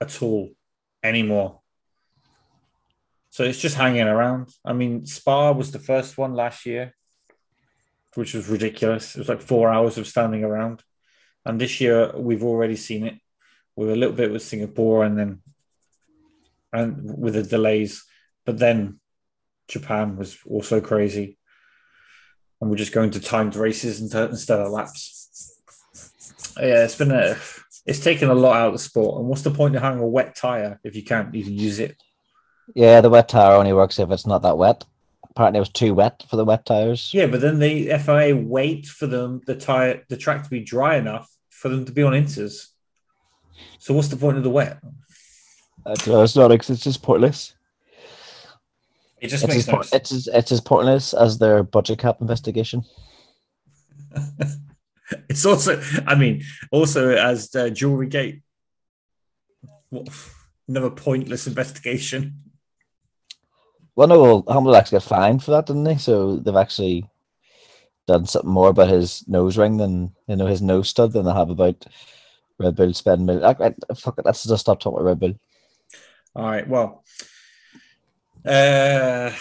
at 0.00 0.22
all 0.22 0.50
anymore. 1.02 1.60
So 3.30 3.44
it's 3.44 3.60
just 3.60 3.76
hanging 3.76 4.02
around. 4.02 4.48
I 4.64 4.72
mean, 4.72 5.06
Spa 5.06 5.52
was 5.52 5.70
the 5.70 5.78
first 5.78 6.18
one 6.18 6.34
last 6.34 6.66
year, 6.66 6.94
which 8.14 8.34
was 8.34 8.48
ridiculous. 8.48 9.14
It 9.14 9.20
was 9.20 9.28
like 9.28 9.42
four 9.42 9.70
hours 9.70 9.98
of 9.98 10.06
standing 10.06 10.42
around. 10.42 10.82
And 11.46 11.60
this 11.60 11.80
year 11.80 12.12
we've 12.16 12.44
already 12.44 12.76
seen 12.76 13.06
it. 13.06 13.18
with 13.76 13.90
a 13.90 13.96
little 13.96 14.14
bit 14.14 14.32
with 14.32 14.42
Singapore 14.42 15.04
and 15.04 15.18
then 15.18 15.42
and 16.72 17.16
with 17.18 17.34
the 17.34 17.42
delays. 17.42 18.04
But 18.44 18.58
then 18.58 19.00
Japan 19.68 20.16
was 20.16 20.38
also 20.48 20.80
crazy. 20.80 21.38
And 22.60 22.70
we're 22.70 22.76
just 22.76 22.92
going 22.92 23.10
to 23.10 23.20
timed 23.20 23.54
races 23.54 24.00
instead 24.00 24.60
of 24.60 24.72
laps. 24.72 25.62
Yeah, 26.58 26.84
it's 26.84 26.96
been 26.96 27.12
a 27.12 27.36
it's 27.84 28.00
taken 28.00 28.30
a 28.30 28.34
lot 28.34 28.56
out 28.56 28.68
of 28.68 28.72
the 28.72 28.78
sport. 28.78 29.20
And 29.20 29.28
what's 29.28 29.42
the 29.42 29.50
point 29.50 29.76
of 29.76 29.82
having 29.82 30.00
a 30.00 30.06
wet 30.06 30.34
tire 30.34 30.80
if 30.82 30.96
you 30.96 31.04
can't 31.04 31.34
even 31.34 31.52
use 31.52 31.78
it? 31.78 31.96
Yeah, 32.74 33.00
the 33.00 33.10
wet 33.10 33.28
tire 33.28 33.56
only 33.56 33.74
works 33.74 33.98
if 33.98 34.10
it's 34.10 34.26
not 34.26 34.42
that 34.42 34.58
wet. 34.58 34.84
Apparently, 35.30 35.58
it 35.58 35.60
was 35.60 35.68
too 35.68 35.92
wet 35.92 36.24
for 36.30 36.36
the 36.36 36.46
wet 36.46 36.64
tires. 36.64 37.10
Yeah, 37.12 37.26
but 37.26 37.42
then 37.42 37.58
the 37.58 37.96
FIA 37.98 38.34
wait 38.34 38.86
for 38.86 39.06
them 39.06 39.42
the 39.46 39.54
tire 39.54 40.02
the 40.08 40.16
track 40.16 40.44
to 40.44 40.50
be 40.50 40.60
dry 40.60 40.96
enough 40.96 41.30
for 41.56 41.68
them 41.68 41.84
to 41.84 41.92
be 41.92 42.02
on 42.02 42.12
inters. 42.12 42.68
So 43.78 43.94
what's 43.94 44.08
the 44.08 44.16
point 44.16 44.36
of 44.36 44.42
the 44.44 44.50
wet? 44.50 44.78
Uh, 45.84 45.94
it's 46.22 46.36
not. 46.36 46.52
It's 46.52 46.66
just 46.66 47.02
pointless. 47.02 47.54
It 49.20 49.28
just 49.28 49.44
It's 49.44 49.54
makes 49.54 49.68
as, 49.68 49.72
no 49.72 49.96
it's, 49.96 50.12
as, 50.12 50.28
it's 50.28 50.52
as 50.52 50.60
pointless 50.60 51.14
as 51.14 51.38
their 51.38 51.62
budget 51.62 51.98
cap 51.98 52.20
investigation. 52.20 52.84
It's 55.28 55.46
also, 55.46 55.80
I 56.04 56.16
mean, 56.16 56.42
also 56.72 57.10
as 57.10 57.50
the 57.50 57.70
Jewelry 57.70 58.08
Gate. 58.08 58.42
What, 59.90 60.08
another 60.66 60.90
pointless 60.90 61.46
investigation. 61.46 62.42
Well, 63.94 64.08
no, 64.08 64.20
well, 64.20 64.44
Hamilton 64.48 64.80
actually 64.80 64.96
got 64.96 65.08
fined 65.08 65.44
for 65.44 65.52
that, 65.52 65.66
didn't 65.66 65.84
they? 65.84 65.96
So 65.96 66.38
they've 66.38 66.56
actually 66.56 67.08
done 68.06 68.26
something 68.26 68.50
more 68.50 68.68
about 68.68 68.88
his 68.88 69.26
nose 69.26 69.58
ring 69.58 69.76
than 69.76 70.12
you 70.26 70.36
know 70.36 70.46
his 70.46 70.62
nose 70.62 70.88
stud 70.88 71.12
than 71.12 71.24
they 71.24 71.32
have 71.32 71.50
about 71.50 71.86
Red 72.58 72.76
Bull 72.76 72.94
spending. 72.94 73.42
I, 73.42 73.50
I, 73.50 73.94
fuck 73.94 74.18
it, 74.18 74.24
let's 74.24 74.44
just 74.44 74.60
stop 74.60 74.80
talking 74.80 74.98
about 74.98 75.06
Red 75.06 75.20
Bull. 75.20 75.34
All 76.34 76.46
right. 76.46 76.68
Well, 76.68 77.04
uh, 78.44 79.32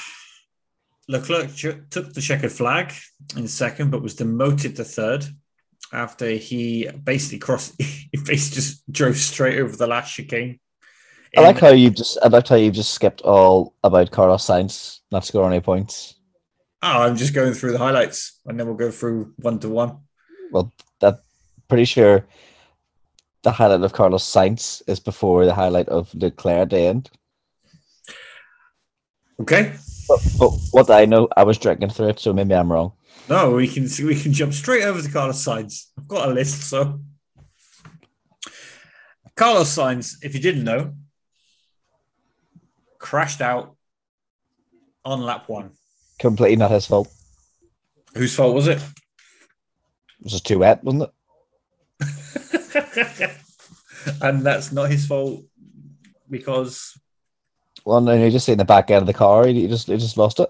Leclerc 1.07 1.55
took 1.55 2.13
the 2.13 2.22
checkered 2.22 2.51
flag 2.51 2.93
in 3.36 3.48
second, 3.48 3.91
but 3.91 4.01
was 4.01 4.15
demoted 4.15 4.75
to 4.75 4.84
third 4.84 5.25
after 5.93 6.29
he 6.29 6.89
basically 7.03 7.39
crossed. 7.39 7.75
He 8.12 8.22
basically 8.22 8.55
just 8.55 8.91
drove 8.91 9.17
straight 9.17 9.60
over 9.60 9.75
the 9.75 9.88
last 9.88 10.13
chicane. 10.13 10.60
I 11.38 11.41
like 11.41 11.60
how 11.60 11.72
you 11.72 11.89
just. 11.89 12.17
I 12.24 12.29
like 12.29 12.48
how 12.48 12.55
you've 12.55 12.75
just 12.75 12.93
skipped 12.93 13.22
all 13.22 13.74
about 13.84 14.12
Carlos 14.12 14.45
Sainz 14.48 15.00
not 15.12 15.25
scoring 15.25 15.51
any 15.51 15.62
points. 15.62 16.14
Oh, 16.88 17.01
I'm 17.01 17.15
just 17.15 17.34
going 17.34 17.56
through 17.56 17.72
the 17.72 17.80
highlights, 17.80 18.39
and 18.46 18.60
then 18.60 18.68
we'll 18.68 18.75
go 18.75 18.92
through 18.92 19.34
one 19.38 19.58
to 19.60 19.70
one. 19.70 19.98
Well, 20.51 20.72
that 21.00 21.24
pretty 21.68 21.86
sure 21.86 22.27
the 23.42 23.51
highlight 23.51 23.82
of 23.82 23.92
Carlos 23.92 24.24
Sainz 24.24 24.84
is 24.86 25.00
before 25.00 25.46
the 25.46 25.54
highlight 25.56 25.89
of 25.89 26.13
Leclerc 26.13 26.62
at 26.62 26.70
the 26.70 26.77
end. 26.77 27.10
Okay. 29.42 29.74
But, 30.08 30.20
but 30.38 30.51
what 30.70 30.92
I 30.92 31.06
know, 31.06 31.27
I 31.36 31.42
was 31.44 31.58
drinking 31.58 31.89
through 31.89 32.10
it, 32.10 32.20
so 32.20 32.34
maybe 32.34 32.54
I'm 32.54 32.72
wrong. 32.72 32.94
No, 33.27 33.54
we 33.54 33.68
can 33.68 33.88
we 34.06 34.22
can 34.22 34.32
jump 34.32 34.54
straight 34.54 34.84
over 34.84 35.01
to 35.01 35.12
Carlos 35.12 35.44
Sainz. 35.44 35.88
I've 35.98 36.08
got 36.08 36.30
a 36.30 36.34
list, 36.34 36.70
so 36.70 37.01
Carlos 39.36 39.75
Sainz, 39.75 40.18
if 40.22 40.36
you 40.36 40.39
didn't 40.39 40.63
know, 40.63 40.94
crashed 43.00 43.42
out 43.42 43.75
on 45.04 45.22
lap 45.22 45.50
one. 45.50 45.72
Completely 46.19 46.55
not 46.55 46.72
his 46.72 46.86
fault. 46.86 47.07
Whose 48.15 48.36
fault 48.36 48.55
was 48.55 48.67
it? 48.67 48.77
It 48.77 50.24
was 50.24 50.31
just 50.34 50.45
too 50.45 50.60
wet, 50.60 50.84
wasn't 50.84 51.03
it? 51.03 51.12
and 54.22 54.45
that's 54.45 54.72
not 54.72 54.89
his 54.89 55.05
fault 55.05 55.41
because 56.29 56.98
Well, 57.86 58.01
no, 58.01 58.13
you 58.13 58.29
just 58.31 58.48
in 58.50 58.57
the 58.57 58.65
back 58.65 58.89
end 58.91 59.01
of 59.01 59.07
the 59.07 59.13
car, 59.13 59.48
he 59.48 59.67
just 59.67 59.88
he 59.88 59.98
just 59.98 60.17
lost 60.17 60.39
it. 60.39 60.50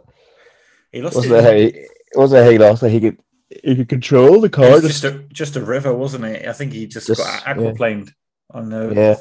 he 0.91 1.01
lost 1.01 1.15
Wasn't 1.15 1.33
it. 1.33 1.45
it 1.45 1.75
he, 1.75 1.87
wasn't 2.19 2.47
it 2.47 2.51
he 2.51 2.57
lost 2.57 2.83
it? 2.83 2.91
He 2.91 2.99
could 2.99 3.17
he 3.63 3.75
could 3.75 3.89
control 3.89 4.41
the 4.41 4.47
It 4.47 4.53
car. 4.53 4.69
was 4.71 4.81
Just, 4.83 5.01
just 5.01 5.15
a 5.15 5.19
just 5.33 5.55
a 5.55 5.61
river, 5.61 5.93
wasn't 5.93 6.25
it? 6.25 6.47
I 6.47 6.53
think 6.53 6.73
he 6.73 6.87
just, 6.87 7.07
Just- 7.07 7.21
got 7.21 7.43
aquaplaned 7.43 8.11
on 8.51 8.69
the 8.69 8.93
Yeah. 8.95 9.15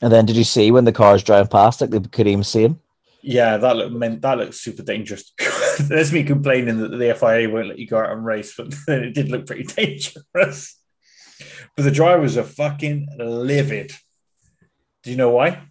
And 0.00 0.12
then 0.12 0.26
did 0.26 0.36
you 0.36 0.44
see 0.44 0.70
when 0.70 0.84
the 0.84 0.92
cars 0.92 1.24
driving 1.24 1.48
past, 1.48 1.80
like 1.80 1.90
they 1.90 1.98
couldn't 2.00 2.32
even 2.32 2.44
see 2.44 2.62
him? 2.62 2.80
Yeah, 3.20 3.56
that 3.56 3.76
looked 3.76 3.92
meant 3.94 4.22
that 4.22 4.38
looked 4.38 4.54
super 4.54 4.82
dangerous. 4.82 5.32
There's 5.80 6.12
me 6.12 6.22
complaining 6.22 6.78
that 6.78 6.88
the 6.96 7.14
FIA 7.14 7.48
won't 7.50 7.68
let 7.68 7.78
you 7.78 7.86
go 7.86 7.98
out 7.98 8.12
and 8.12 8.24
race, 8.24 8.54
but 8.56 8.74
it 8.88 9.14
did 9.14 9.28
look 9.30 9.46
pretty 9.46 9.64
dangerous. 9.76 10.78
But 11.76 11.82
the 11.82 11.90
drivers 11.90 12.36
are 12.36 12.42
fucking 12.44 13.08
livid. 13.18 13.92
Do 15.02 15.10
you 15.10 15.16
know 15.16 15.30
why? 15.30 15.62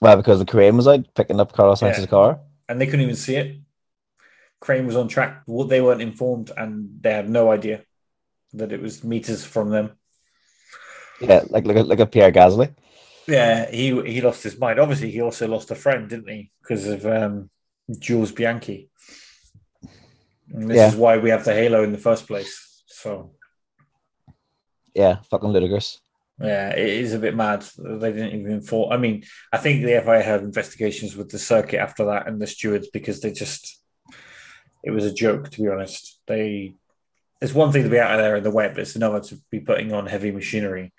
Well, 0.00 0.16
because 0.16 0.38
the 0.38 0.44
crane 0.46 0.76
was 0.76 0.88
out 0.88 1.06
picking 1.14 1.40
up 1.40 1.52
Carlos 1.52 1.80
Sainz's 1.80 2.00
Yeah. 2.00 2.06
car. 2.06 2.40
And 2.68 2.80
they 2.80 2.86
couldn't 2.86 3.02
even 3.02 3.16
see 3.16 3.36
it. 3.36 3.60
Crane 4.60 4.86
was 4.86 4.96
on 4.96 5.08
track. 5.08 5.42
They 5.46 5.80
weren't 5.80 6.02
informed, 6.02 6.50
and 6.56 6.98
they 7.00 7.12
had 7.12 7.28
no 7.30 7.50
idea 7.50 7.82
that 8.54 8.72
it 8.72 8.80
was 8.82 9.04
meters 9.04 9.44
from 9.44 9.70
them. 9.70 9.92
Yeah, 11.20 11.44
like 11.48 11.64
like 11.64 11.76
a, 11.76 11.82
like 11.82 12.00
a 12.00 12.06
Pierre 12.06 12.32
Gasly. 12.32 12.74
Yeah, 13.28 13.70
he 13.70 14.00
he 14.02 14.20
lost 14.20 14.42
his 14.42 14.58
mind. 14.58 14.78
Obviously, 14.78 15.10
he 15.10 15.20
also 15.20 15.48
lost 15.48 15.70
a 15.70 15.74
friend, 15.74 16.08
didn't 16.08 16.28
he? 16.28 16.50
Because 16.62 16.86
of 16.86 17.04
um, 17.06 17.50
Jules 17.98 18.32
Bianchi. 18.32 18.88
And 20.52 20.70
this 20.70 20.76
Yeah. 20.76 20.88
is 20.88 20.96
why 20.96 21.18
we 21.18 21.30
have 21.30 21.44
the 21.44 21.52
halo 21.54 21.82
in 21.82 21.92
the 21.92 21.98
first 21.98 22.26
place. 22.26 22.82
So 22.86 23.34
Yeah, 24.94 25.16
fucking 25.30 25.50
ludicrous. 25.50 26.00
yeah, 26.40 26.70
it 26.70 26.88
is 26.88 27.14
a 27.14 27.18
bit 27.18 27.34
mad. 27.34 27.64
They 27.76 28.12
didn't 28.12 28.38
even 28.40 28.52
inform. 28.52 28.92
I 28.92 28.96
mean, 28.96 29.24
I 29.52 29.58
think 29.58 29.84
the 29.84 29.96
FIA 29.96 30.22
had 30.22 30.42
investigations 30.42 31.16
with 31.16 31.30
the 31.30 31.38
circuit 31.38 31.80
after 31.80 32.04
that 32.06 32.28
and 32.28 32.40
the 32.40 32.46
stewards 32.46 32.88
because 32.92 33.20
they 33.20 33.32
just 33.32 33.82
it 34.84 34.90
was 34.92 35.04
a 35.04 35.12
joke 35.12 35.50
to 35.50 35.62
be 35.62 35.68
honest. 35.68 36.20
They 36.28 36.74
it's 37.42 37.52
one 37.52 37.70
thing 37.72 37.82
to 37.82 37.90
be 37.90 37.98
out 37.98 38.12
of 38.12 38.18
there 38.20 38.36
in 38.36 38.44
the 38.44 38.50
web, 38.50 38.78
it's 38.78 38.96
another 38.96 39.20
to 39.20 39.36
be 39.50 39.60
putting 39.60 39.92
on 39.92 40.06
heavy 40.06 40.30
machinery 40.30 40.92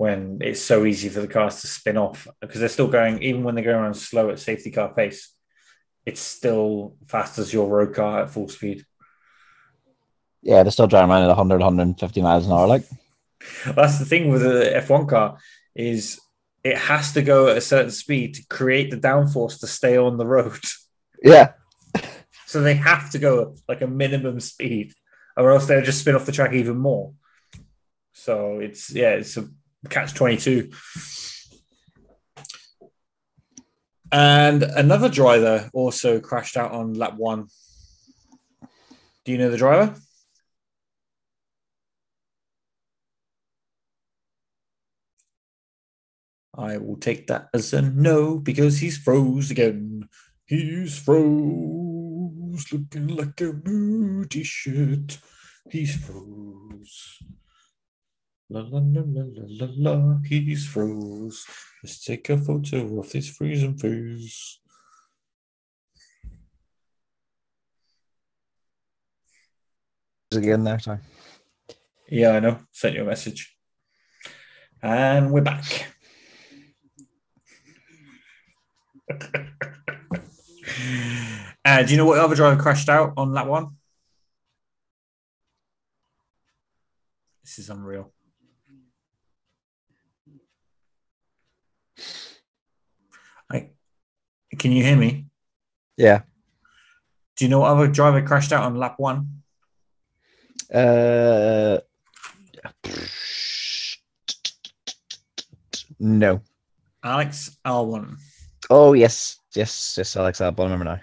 when 0.00 0.38
it's 0.40 0.62
so 0.62 0.86
easy 0.86 1.10
for 1.10 1.20
the 1.20 1.28
cars 1.28 1.60
to 1.60 1.66
spin 1.66 1.98
off 1.98 2.26
because 2.40 2.58
they're 2.58 2.70
still 2.70 2.88
going 2.88 3.22
even 3.22 3.44
when 3.44 3.54
they're 3.54 3.62
going 3.62 3.76
around 3.76 3.92
slow 3.92 4.30
at 4.30 4.38
safety 4.38 4.70
car 4.70 4.94
pace. 4.94 5.36
It's 6.06 6.22
still 6.22 6.96
fast 7.06 7.38
as 7.38 7.52
your 7.52 7.68
road 7.68 7.94
car 7.94 8.22
at 8.22 8.30
full 8.30 8.48
speed. 8.48 8.86
Yeah, 10.40 10.62
they're 10.62 10.72
still 10.72 10.86
driving 10.86 11.10
around 11.10 11.24
at 11.24 11.36
100, 11.36 11.58
150 11.60 12.22
miles 12.22 12.46
an 12.46 12.52
hour. 12.52 12.66
Like, 12.66 12.84
That's 13.76 13.98
the 13.98 14.06
thing 14.06 14.30
with 14.30 14.40
the 14.40 14.72
F1 14.74 15.06
car 15.06 15.36
is 15.74 16.18
it 16.64 16.78
has 16.78 17.12
to 17.12 17.20
go 17.20 17.48
at 17.48 17.58
a 17.58 17.60
certain 17.60 17.90
speed 17.90 18.36
to 18.36 18.46
create 18.46 18.90
the 18.90 18.96
downforce 18.96 19.60
to 19.60 19.66
stay 19.66 19.98
on 19.98 20.16
the 20.16 20.26
road. 20.26 20.64
yeah, 21.22 21.52
So 22.46 22.62
they 22.62 22.72
have 22.72 23.10
to 23.10 23.18
go 23.18 23.42
at 23.42 23.48
like 23.68 23.82
a 23.82 23.86
minimum 23.86 24.40
speed, 24.40 24.94
or 25.36 25.50
else 25.50 25.66
they'll 25.66 25.82
just 25.82 26.00
spin 26.00 26.14
off 26.14 26.24
the 26.24 26.32
track 26.32 26.54
even 26.54 26.78
more. 26.78 27.12
So 28.12 28.60
it's 28.60 28.90
yeah, 28.90 29.10
it's 29.10 29.36
a 29.36 29.46
catch 29.88 30.14
twenty 30.14 30.36
two. 30.36 30.70
And 34.12 34.62
another 34.62 35.08
driver 35.08 35.70
also 35.72 36.20
crashed 36.20 36.56
out 36.56 36.72
on 36.72 36.94
lap 36.94 37.14
one. 37.16 37.46
Do 39.24 39.32
you 39.32 39.38
know 39.38 39.50
the 39.50 39.56
driver? 39.56 39.94
I 46.52 46.76
will 46.78 46.96
take 46.96 47.28
that 47.28 47.48
as 47.54 47.72
a 47.72 47.80
no 47.80 48.38
because 48.38 48.80
he's 48.80 48.98
froze 48.98 49.50
again. 49.50 50.08
He's 50.44 50.98
froze, 50.98 52.72
looking 52.72 53.06
like 53.06 53.40
a 53.40 53.52
new 53.52 54.24
t-shirt. 54.24 55.18
He's 55.70 55.94
froze. 55.94 57.22
La 58.52 58.62
la 58.62 58.80
la 58.80 59.02
la 59.06 59.24
la 59.48 59.68
la. 59.76 60.18
He's 60.28 60.66
froze. 60.66 61.46
Let's 61.82 62.04
take 62.04 62.28
a 62.30 62.36
photo 62.36 62.98
of 62.98 63.10
this 63.12 63.28
freezing 63.28 63.78
face. 63.78 64.60
again 70.32 70.64
there. 70.64 70.78
Sorry. 70.78 70.98
Yeah, 72.08 72.30
I 72.30 72.40
know. 72.40 72.58
Sent 72.72 72.94
you 72.94 73.02
a 73.02 73.04
message. 73.04 73.56
And 74.82 75.30
we're 75.30 75.42
back. 75.42 75.86
uh, 81.64 81.82
do 81.82 81.90
you 81.90 81.96
know 81.96 82.06
what 82.06 82.18
other 82.18 82.34
driver 82.34 82.60
crashed 82.60 82.88
out 82.88 83.12
on 83.16 83.32
that 83.34 83.46
one? 83.46 83.76
This 87.44 87.58
is 87.58 87.70
unreal. 87.70 88.12
I, 93.52 93.70
can 94.58 94.72
you 94.72 94.82
hear 94.82 94.96
me? 94.96 95.26
Yeah. 95.96 96.22
Do 97.36 97.44
you 97.44 97.48
know 97.48 97.60
what 97.60 97.70
other 97.70 97.88
driver 97.88 98.22
crashed 98.22 98.52
out 98.52 98.64
on 98.64 98.76
lap 98.76 98.94
one? 98.98 99.42
Uh, 100.72 101.78
no. 105.98 106.40
Alex 107.02 107.56
Albon. 107.64 108.16
Oh 108.68 108.92
yes, 108.92 109.38
yes, 109.54 109.94
yes. 109.96 110.16
Alex 110.16 110.40
Albon. 110.40 110.60
I 110.60 110.64
remember 110.64 110.84
now. 110.84 111.00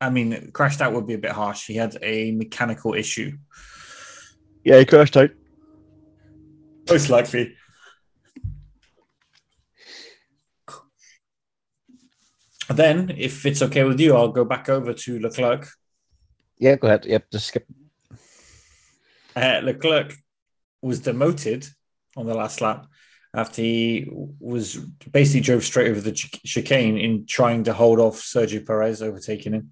I 0.00 0.10
mean, 0.10 0.50
crashed 0.52 0.80
out 0.80 0.92
would 0.92 1.06
be 1.06 1.14
a 1.14 1.18
bit 1.18 1.32
harsh. 1.32 1.66
He 1.66 1.74
had 1.74 1.96
a 2.02 2.32
mechanical 2.32 2.94
issue. 2.94 3.36
Yeah, 4.64 4.78
he 4.78 4.84
crashed 4.84 5.16
out. 5.16 5.30
Most 6.88 7.10
likely. 7.10 7.54
Then, 12.70 13.14
if 13.16 13.44
it's 13.46 13.62
okay 13.62 13.82
with 13.84 13.98
you, 13.98 14.14
I'll 14.14 14.28
go 14.28 14.44
back 14.44 14.68
over 14.68 14.92
to 14.92 15.18
Leclerc. 15.18 15.68
Yeah, 16.58 16.76
go 16.76 16.86
ahead. 16.86 17.04
Yep, 17.04 17.30
just 17.32 17.46
skip. 17.46 17.66
Uh, 19.34 19.60
Leclerc 19.62 20.14
was 20.82 21.00
demoted 21.00 21.66
on 22.16 22.26
the 22.26 22.34
last 22.34 22.60
lap 22.60 22.86
after 23.34 23.62
he 23.62 24.08
was 24.10 24.76
basically 25.12 25.40
drove 25.40 25.64
straight 25.64 25.90
over 25.90 26.00
the 26.00 26.12
ch- 26.12 26.42
chicane 26.44 26.98
in 26.98 27.26
trying 27.26 27.64
to 27.64 27.72
hold 27.72 27.98
off 27.98 28.16
Sergio 28.16 28.64
Perez 28.64 29.02
overtaking 29.02 29.52
him. 29.52 29.70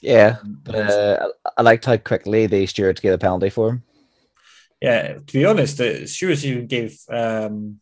Yeah, 0.00 0.38
uh, 0.68 1.28
I, 1.56 1.62
liked 1.62 1.84
how 1.84 1.96
quickly 1.96 2.46
the 2.46 2.66
stewards 2.66 3.00
gave 3.00 3.12
a 3.12 3.18
penalty 3.18 3.50
for 3.50 3.70
him. 3.70 3.82
Yeah, 4.80 5.14
to 5.14 5.32
be 5.32 5.44
honest, 5.44 5.78
the 5.78 6.08
stewards 6.08 6.44
even 6.44 6.66
gave 6.66 6.98
um, 7.08 7.80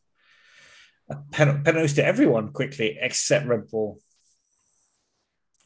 penalties 1.32 1.94
to 1.94 2.04
everyone 2.04 2.52
quickly 2.52 2.98
except 3.00 3.46
Red 3.46 3.70
Bull. 3.70 4.00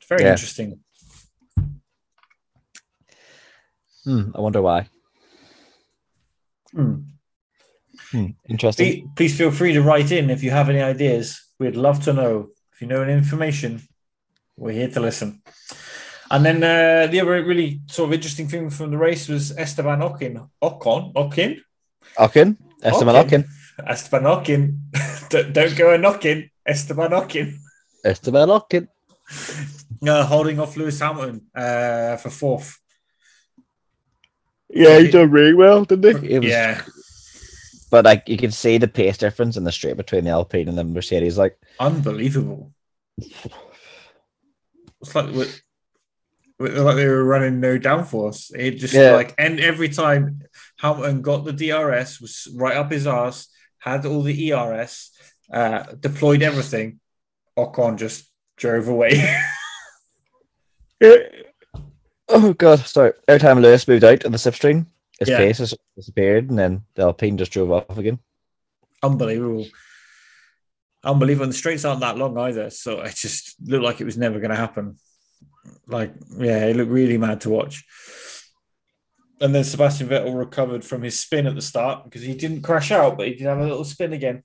Very 0.09 0.25
Yeah. 0.25 0.33
interesting. 0.33 0.81
Hmm, 4.05 4.31
I 4.35 4.41
wonder 4.41 4.61
why. 4.61 4.89
Hmm. 6.73 6.95
Hmm, 8.11 8.27
interesting. 8.49 8.87
Please, 8.87 9.09
please 9.17 9.39
feel 9.39 9.51
free 9.51 9.73
to 9.73 9.83
write 9.83 10.13
in 10.13 10.31
if 10.31 10.43
you 10.43 10.51
have 10.51 10.69
any 10.69 10.81
ideas. 10.83 11.41
We'd 11.59 11.77
love 11.77 12.03
to 12.05 12.13
know. 12.13 12.49
If 12.73 12.81
you 12.83 12.87
know 12.87 13.03
any 13.03 13.13
information, 13.13 13.81
we're 14.57 14.73
here 14.73 14.91
to 14.91 15.01
listen. 15.01 15.43
And 16.31 16.45
then 16.45 16.57
uh, 16.63 17.07
the 17.11 17.21
other 17.21 17.43
really 17.45 17.81
sort 17.87 18.09
of 18.09 18.15
interesting 18.15 18.49
thing 18.49 18.71
from 18.71 18.91
the 18.91 18.99
race 18.99 19.29
was 19.29 19.57
Esteban 19.57 20.01
Ocon. 20.01 20.49
Ocon? 20.63 21.13
Ocon? 21.15 21.61
Ocken, 22.19 22.57
Esteban. 22.83 23.15
Ocken, 23.15 23.45
Esteban 23.87 24.23
Ocon. 24.25 24.79
don't, 25.31 25.53
don't 25.53 25.77
go 25.77 25.95
a 25.95 25.99
knocking. 25.99 26.51
Esteban 26.67 27.11
Ocon. 27.11 27.55
Esteban 28.05 28.49
Ocken. 28.49 28.89
Uh, 30.09 30.25
holding 30.27 30.59
off 30.61 30.77
Lewis 30.77 31.01
Hamilton 31.01 31.47
uh, 31.55 32.17
for 32.17 32.31
fourth. 32.31 32.79
Yeah, 34.71 34.99
he 34.99 35.11
done 35.11 35.31
really 35.31 35.55
well, 35.55 35.85
didn't 35.85 36.23
he? 36.23 36.31
It 36.33 36.39
was, 36.41 36.49
yeah, 36.51 36.83
But 37.91 38.05
like 38.05 38.29
you 38.29 38.37
can 38.37 38.51
see 38.51 38.79
the 38.79 38.89
pace 38.89 39.17
difference 39.19 39.57
in 39.57 39.65
the 39.65 39.71
straight 39.73 39.97
between 39.97 40.25
the 40.25 40.31
Alpine 40.31 40.69
and 40.69 40.77
the 40.77 40.85
Mercedes. 40.85 41.39
Like, 41.39 41.57
unbelievable. 41.79 42.73
It's 43.19 45.15
like 45.15 45.31
we- 45.33 45.51
we- 46.59 46.71
like 46.71 46.97
they 46.97 47.07
were 47.07 47.25
running 47.25 47.61
no 47.61 47.79
downforce. 47.79 48.51
It 48.57 48.73
just 48.73 48.95
Yeah. 48.95 49.13
like 49.13 49.35
and 49.39 49.61
every 49.61 49.89
time 49.91 50.41
Hamilton 50.79 51.23
got 51.23 51.45
the 51.45 51.53
DRS 51.53 52.21
was 52.21 52.49
right 52.55 52.77
up 52.77 52.91
his 52.91 53.07
ass, 53.07 53.49
had 53.79 54.07
all 54.07 54.23
the 54.23 54.51
ERS, 54.51 55.11
uh, 55.53 55.83
deployed 56.01 56.43
everything. 56.43 57.01
Ocon 57.57 57.97
just 57.99 58.29
drove 58.57 58.89
away. 58.89 59.13
oh 62.29 62.53
god, 62.55 62.81
sorry. 62.81 63.13
Every 63.29 63.41
time 63.41 63.61
Lewis 63.61 63.87
moved 63.89 64.05
out 64.05 64.25
of 64.25 64.33
the 64.33 64.39
slipstream, 64.39 64.87
his 65.19 65.29
Yeah. 65.29 65.39
pace 65.39 65.59
just 65.59 65.77
disappeared, 65.97 66.51
and 66.51 66.59
then 66.59 66.85
the 66.95 67.03
Alpine 67.03 67.37
just 67.39 67.53
drove 67.53 67.71
off 67.73 67.97
again. 67.99 68.19
Unbelievable. 69.03 69.67
Unbelievable. 71.05 71.45
And 71.45 71.53
the 71.53 71.57
straights 71.57 71.85
aren't 71.85 72.01
that 72.01 72.17
long 72.17 72.37
either. 72.39 72.71
So 72.71 73.01
it 73.03 73.15
just 73.15 73.57
looked 73.63 73.85
like 73.85 74.01
it 74.01 74.05
was 74.05 74.17
never 74.17 74.39
going 74.41 74.51
to 74.51 74.57
happen. 74.57 74.97
Like, 75.87 76.15
yeah, 76.39 76.65
it 76.67 76.77
looked 76.77 76.91
really 76.91 77.19
mad 77.19 77.43
to 77.43 77.51
watch. 77.51 77.85
And 79.41 79.55
then 79.55 79.65
Sebastian 79.65 80.09
Vettel 80.09 80.39
recovered 80.39 80.85
from 80.85 81.03
his 81.03 81.21
spin 81.21 81.47
at 81.47 81.55
the 81.55 81.61
start 81.61 82.05
because 82.05 82.23
he 82.23 82.35
didn't 82.35 82.63
crash 82.63 82.91
out, 82.91 83.19
but 83.19 83.27
he 83.27 83.35
did 83.35 83.47
have 83.47 83.59
a 83.59 83.65
little 83.65 83.85
spin 83.85 84.13
again. 84.15 84.43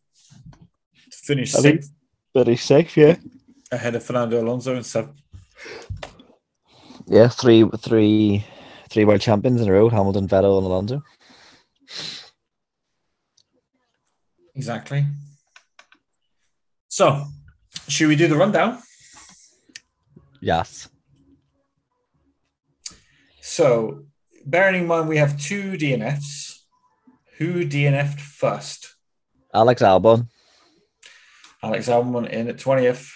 I 1.29 1.35
think- 1.45 1.47
sixth 1.47 1.91
Very 2.35 2.55
safe, 2.57 2.97
yeah. 2.97 3.15
ahead 3.71 3.95
of 3.95 4.03
Fernando 4.03 4.41
Alonso 4.41 4.75
and 4.75 4.85
stuff. 4.85 5.09
Yeah, 7.09 7.27
three, 7.27 7.67
three, 7.79 8.45
three 8.89 9.03
world 9.03 9.21
champions 9.21 9.59
in 9.59 9.67
a 9.67 9.71
row: 9.71 9.89
Hamilton, 9.89 10.27
Vettel, 10.27 10.59
and 10.59 10.67
Alonso. 10.67 11.03
Exactly. 14.53 15.05
So, 16.87 17.25
should 17.87 18.09
we 18.09 18.15
do 18.15 18.27
the 18.27 18.35
rundown? 18.35 18.79
Yes. 20.39 20.87
So, 23.41 24.05
bearing 24.45 24.81
in 24.81 24.87
mind 24.87 25.07
we 25.09 25.17
have 25.17 25.39
two 25.39 25.71
DNFs, 25.71 26.59
who 27.37 27.65
DNF'd 27.65 28.21
first? 28.21 28.95
Alex 29.51 29.81
Albon, 29.81 30.27
Alex 31.63 31.87
Albon 31.87 32.29
in 32.29 32.49
at 32.49 32.57
20th, 32.57 33.09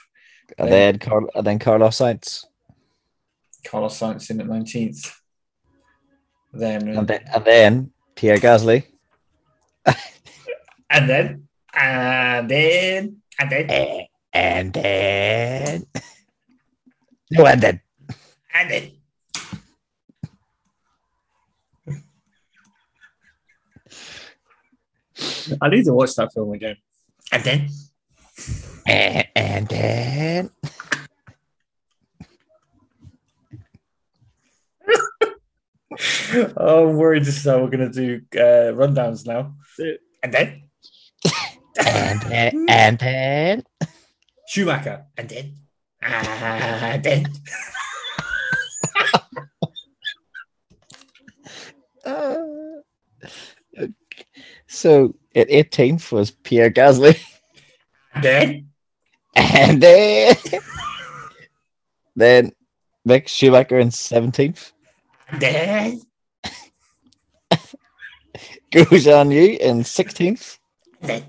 and 0.57 0.71
then 0.71 0.97
Carl, 0.97 1.29
and 1.35 1.45
then 1.45 1.59
Carlos 1.59 1.97
Sainz, 1.97 2.45
Carlos 3.63 3.99
Sainz 3.99 4.29
in 4.29 4.41
at 4.41 4.47
19th. 4.47 5.11
Then, 6.53 6.89
uh, 6.89 6.99
and 6.99 7.07
then 7.07 7.23
and 7.33 7.45
then 7.45 7.91
Pierre 8.15 8.37
Gasly, 8.37 8.85
and 10.89 11.09
then, 11.09 11.47
and 11.73 12.49
then, 12.49 13.17
and 13.39 13.51
then, 13.51 14.07
and 14.31 14.73
then 14.73 15.83
no, 17.31 17.45
and 17.47 17.61
then 17.61 17.81
and 18.53 18.69
then. 18.69 18.91
I 25.61 25.69
need 25.69 25.85
to 25.85 25.93
watch 25.93 26.15
that 26.15 26.33
film 26.33 26.53
again. 26.53 26.77
And 27.31 27.43
then, 27.43 27.69
and, 28.85 29.27
and 29.35 29.67
then 29.67 30.49
oh, 36.57 36.89
I'm 36.89 36.97
worried 36.97 37.25
this 37.25 37.37
is 37.37 37.43
how 37.43 37.61
we're 37.61 37.69
going 37.69 37.91
to 37.91 38.21
do 38.29 38.39
uh, 38.39 38.73
rundowns 38.73 39.25
now. 39.25 39.55
And 40.21 40.33
then, 40.33 40.63
and 41.85 42.21
then 42.29 42.65
and 42.69 42.99
then. 42.99 43.63
Schumacher. 44.47 45.05
And 45.17 45.29
then, 45.29 45.55
and 46.01 47.03
then. 47.03 47.25
Uh, 52.05 52.35
so 54.67 55.15
at 55.33 55.47
18th 55.47 56.11
was 56.11 56.31
Pierre 56.31 56.69
Gasly, 56.69 57.17
And 58.13 58.23
then, 58.23 58.69
and 59.37 59.81
then? 59.81 60.35
Then 62.17 62.51
Mick 63.07 63.29
Schumacher 63.29 63.79
in 63.79 63.87
17th, 63.87 64.73
and 65.29 65.41
then, 65.41 66.01
Yu 68.73 69.57
in 69.59 69.83
16th, 69.83 70.57
and 71.01 71.09
then, 71.09 71.23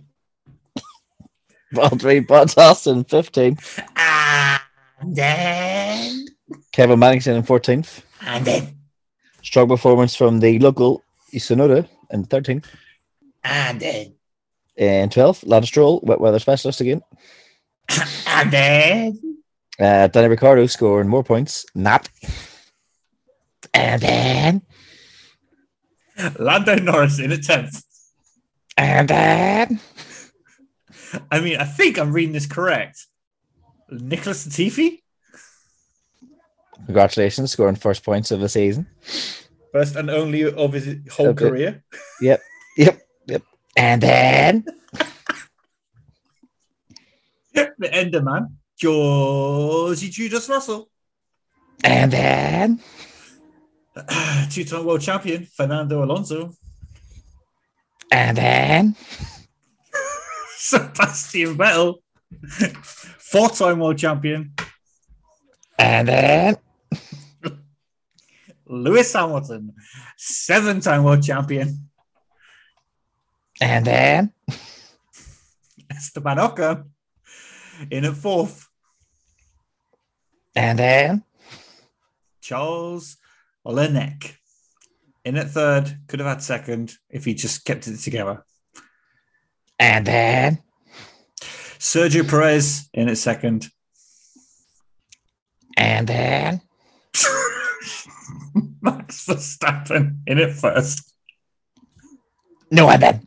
Valtteri 1.74 2.26
Bottas 2.26 2.86
in 2.90 3.04
15th, 3.04 3.80
and 3.96 5.16
then, 5.16 6.26
Kevin 6.72 6.98
Magnussen 6.98 7.36
in 7.36 7.42
14th. 7.42 8.02
and 8.26 8.44
then, 8.44 8.76
Strong 9.42 9.68
performance 9.68 10.16
from 10.16 10.40
the 10.40 10.58
local 10.58 11.02
Tsunoda 11.32 11.86
in 12.10 12.24
13th. 12.24 12.64
and 13.44 13.80
then, 13.80 14.14
And 14.78 15.10
12th, 15.10 15.42
Lance 15.46 15.66
Stroll, 15.68 16.00
wet 16.02 16.20
weather 16.20 16.38
specialist 16.38 16.80
again. 16.80 17.02
and 18.26 18.50
then, 18.50 19.20
Uh, 19.78 20.06
Danny 20.06 20.28
Ricciardo 20.28 20.66
scoring 20.66 21.08
more 21.08 21.24
points. 21.24 21.66
Nap. 21.74 22.06
And 23.74 24.00
then, 24.00 24.62
Lando 26.38 26.76
Norris 26.76 27.18
in 27.18 27.32
at 27.32 27.40
10th. 27.40 27.82
and 28.76 29.08
then, 29.08 29.80
I 31.30 31.40
mean, 31.40 31.56
I 31.58 31.64
think 31.64 31.98
I'm 31.98 32.12
reading 32.12 32.32
this 32.32 32.46
correct. 32.46 33.06
Nicholas 33.90 34.46
Latifi, 34.46 35.00
congratulations, 36.86 37.50
scoring 37.52 37.76
first 37.76 38.04
points 38.04 38.30
of 38.30 38.40
the 38.40 38.48
season. 38.48 38.86
first 39.72 39.96
and 39.96 40.10
only 40.10 40.44
of 40.52 40.72
his 40.72 40.96
whole 41.10 41.28
Okay. 41.28 41.48
career. 41.48 41.84
Yep, 42.20 42.40
yep, 42.78 43.00
yep. 43.26 43.42
And 43.76 44.02
then, 44.02 44.64
the 47.54 47.88
Enderman, 47.88 48.52
Georgie 48.78 50.10
Judas 50.10 50.48
Russell. 50.48 50.88
and 51.84 52.12
then, 52.12 52.80
Two 54.50 54.64
time 54.64 54.84
world 54.84 55.00
champion, 55.00 55.46
Fernando 55.46 56.02
Alonso. 56.04 56.52
and 58.10 58.36
then, 58.36 58.96
Sebastian 60.56 61.56
Vettel. 61.56 61.96
Four 63.18 63.50
time 63.50 63.78
world 63.78 63.96
champion, 63.98 64.52
and 65.78 66.08
then, 66.08 66.56
Lewis 68.66 69.12
Hamilton. 69.12 69.72
Seven 70.16 70.80
time 70.80 71.04
world 71.04 71.22
champion, 71.22 71.88
and 73.60 73.84
then, 73.86 74.32
Esteban 75.90 76.38
Ocon. 76.38 76.84
In 77.90 78.04
at 78.04 78.14
fourth, 78.14 78.68
and 80.56 80.78
then, 80.78 81.24
Charles 82.40 83.16
Olenek. 83.66 84.36
In 85.24 85.36
at 85.36 85.50
third, 85.50 85.96
could 86.06 86.20
have 86.20 86.28
had 86.28 86.42
second 86.42 86.96
if 87.08 87.24
he 87.24 87.34
just 87.34 87.64
kept 87.64 87.88
it 87.88 87.96
together. 87.98 88.44
and 89.78 90.06
then, 90.06 90.62
Sergio 91.78 92.28
Perez 92.28 92.88
in 92.92 93.08
at 93.08 93.18
second. 93.18 93.68
and 95.76 96.06
then, 96.06 96.60
Max 98.82 99.26
Verstappen 99.26 100.18
in 100.26 100.38
at 100.38 100.52
first. 100.52 101.14
no, 102.70 102.90
and 102.90 103.02
then, 103.02 103.26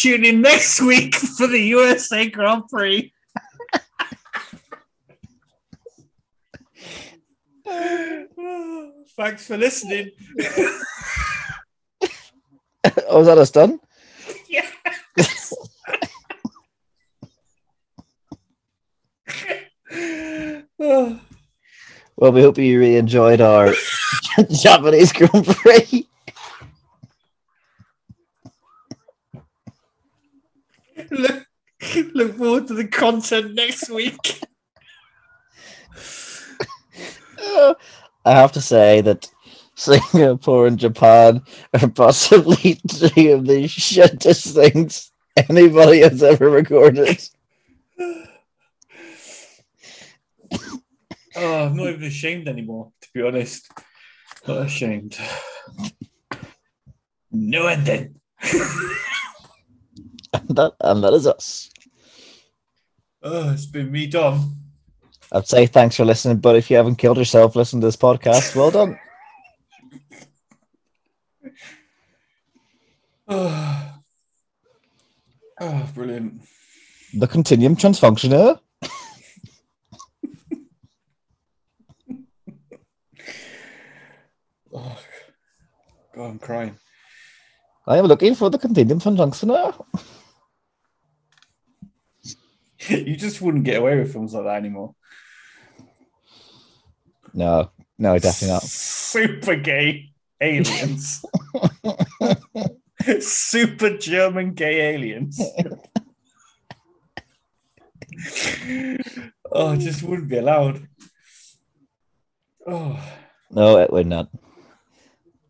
Tune 0.00 0.24
in 0.24 0.40
next 0.40 0.80
week 0.80 1.14
for 1.14 1.46
the 1.46 1.60
USA 1.60 2.26
Grand 2.30 2.66
Prix. 2.70 3.12
Thanks 9.14 9.46
for 9.46 9.58
listening. 9.58 10.12
oh, 13.08 13.18
was 13.18 13.26
that 13.26 13.36
us 13.36 13.50
done? 13.50 13.78
Yes. 14.48 15.52
Well, 22.16 22.32
we 22.32 22.42
hope 22.42 22.58
you 22.58 22.78
really 22.78 22.96
enjoyed 22.96 23.40
our 23.40 23.72
Japanese 24.50 25.12
Grand 25.12 25.46
Prix. 25.46 26.06
look, 31.10 31.46
look 32.20 32.36
forward 32.36 32.68
to 32.68 32.74
the 32.74 32.86
content 32.86 33.54
next 33.54 33.88
week. 33.88 34.40
I 37.42 37.74
have 38.24 38.52
to 38.52 38.60
say 38.60 39.00
that 39.00 39.26
Singapore 39.74 40.66
and 40.66 40.78
Japan 40.78 41.42
are 41.72 41.88
possibly 41.88 42.74
two 42.88 43.32
of 43.32 43.46
the 43.46 43.64
shittest 43.64 44.54
things 44.54 45.10
anybody 45.48 46.00
has 46.00 46.22
ever 46.22 46.50
recorded. 46.50 47.26
Oh, 51.36 51.66
I'm 51.66 51.76
not 51.76 51.88
even 51.88 52.04
ashamed 52.04 52.48
anymore, 52.48 52.92
to 53.00 53.08
be 53.14 53.22
honest. 53.22 53.70
Not 54.46 54.66
ashamed. 54.66 55.16
No 57.30 57.66
ending. 57.66 58.16
And 60.32 60.48
that, 60.56 60.72
and 60.80 61.02
that 61.02 61.12
is 61.14 61.26
us. 61.26 61.70
Oh, 63.22 63.52
it's 63.52 63.66
been 63.66 63.92
me, 63.92 64.06
Dom. 64.06 64.56
I'd 65.32 65.46
say 65.46 65.66
thanks 65.66 65.96
for 65.96 66.04
listening, 66.04 66.38
but 66.38 66.56
if 66.56 66.70
you 66.70 66.76
haven't 66.76 66.96
killed 66.96 67.18
yourself 67.18 67.54
listening 67.54 67.82
to 67.82 67.86
this 67.86 67.96
podcast, 67.96 68.56
well 68.56 68.70
done. 68.70 68.98
Oh, 73.28 73.94
oh 75.60 75.88
brilliant. 75.94 76.40
The 77.14 77.26
Continuum 77.26 77.76
Transfunctioner. 77.76 78.58
Oh, 84.72 84.96
God, 86.14 86.26
I'm 86.26 86.38
crying. 86.38 86.76
I 87.86 87.98
am 87.98 88.06
looking 88.06 88.36
for 88.36 88.50
the 88.50 88.58
Continuum 88.58 89.00
Transfunctioner. 89.00 89.74
you 92.88 93.16
just 93.16 93.40
wouldn't 93.42 93.64
get 93.64 93.78
away 93.78 93.98
with 93.98 94.12
films 94.12 94.34
like 94.34 94.44
that 94.44 94.56
anymore. 94.56 94.94
No, 97.34 97.70
no, 97.98 98.18
definitely 98.18 98.54
not. 98.54 98.62
Super 98.62 99.56
gay 99.56 100.10
aliens. 100.40 101.24
Super 103.20 103.96
German 103.98 104.54
gay 104.54 104.94
aliens. 104.94 105.40
oh, 109.52 109.72
it 109.72 109.78
just 109.78 110.02
wouldn't 110.02 110.28
be 110.28 110.38
allowed. 110.38 110.86
Oh, 112.66 112.98
No, 113.50 113.78
it 113.78 113.92
would 113.92 114.06
not. 114.06 114.28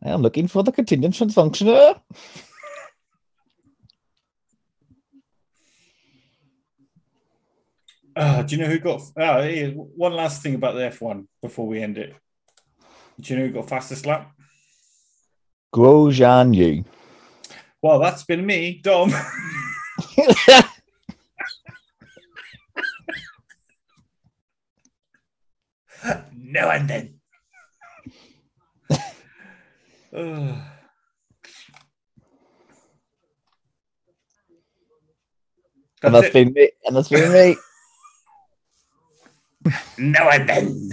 I 0.03 0.11
am 0.11 0.23
looking 0.23 0.49
for 0.49 0.63
the 0.63 0.73
continuum 0.73 1.13
from 1.13 1.53
Ah, 8.23 8.43
do 8.43 8.55
you 8.55 8.61
know 8.61 8.69
who 8.69 8.79
got? 8.79 9.01
Here, 9.17 9.71
one 9.71 10.13
last 10.13 10.43
thing 10.43 10.55
about 10.55 10.75
the 10.75 10.83
F1 10.83 11.27
before 11.41 11.67
we 11.67 11.83
end 11.83 11.97
it. 11.97 12.15
Do 13.19 13.33
you 13.33 13.41
know 13.41 13.47
who 13.47 13.53
got 13.55 13.71
fastest 13.71 14.05
lap? 14.05 14.31
Zhou 15.75 16.13
Guanyu. 16.13 16.85
Well, 17.81 17.99
that's 17.99 18.25
been 18.25 18.45
me, 18.45 18.79
Dom. 18.83 19.09
no 26.37 26.67
one 26.67 26.87
then. 26.87 27.15
And 36.03 36.15
That's 36.15 36.31
been 36.31 36.55
me. 36.55 36.71
And 36.87 36.97
that's 36.97 37.11
been 37.11 37.31
me. 37.31 37.57
No 39.99 40.25
one 40.25 40.47
then. 40.47 40.91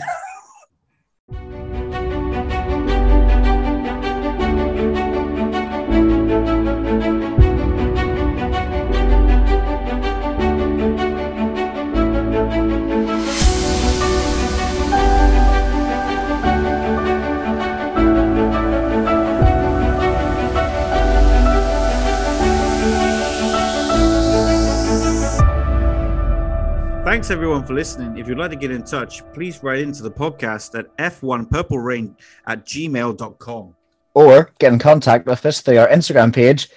Thanks 27.18 27.32
everyone 27.32 27.66
for 27.66 27.74
listening. 27.74 28.16
If 28.20 28.28
you'd 28.28 28.38
like 28.38 28.52
to 28.52 28.56
get 28.56 28.70
in 28.70 28.84
touch, 28.84 29.24
please 29.34 29.64
write 29.64 29.80
into 29.80 30.04
the 30.04 30.12
podcast 30.12 30.78
at 30.78 30.96
f1purplerain 30.98 32.16
at 32.46 32.64
gmail.com. 32.64 33.76
Or 34.14 34.52
get 34.60 34.72
in 34.72 34.78
contact 34.78 35.26
with 35.26 35.44
us 35.44 35.62
through 35.62 35.80
our 35.80 35.88
Instagram 35.88 36.32
page 36.32 36.70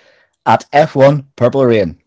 at 0.46 0.64
F1 0.72 1.26
Purple 1.36 1.66
Rain. 1.66 1.99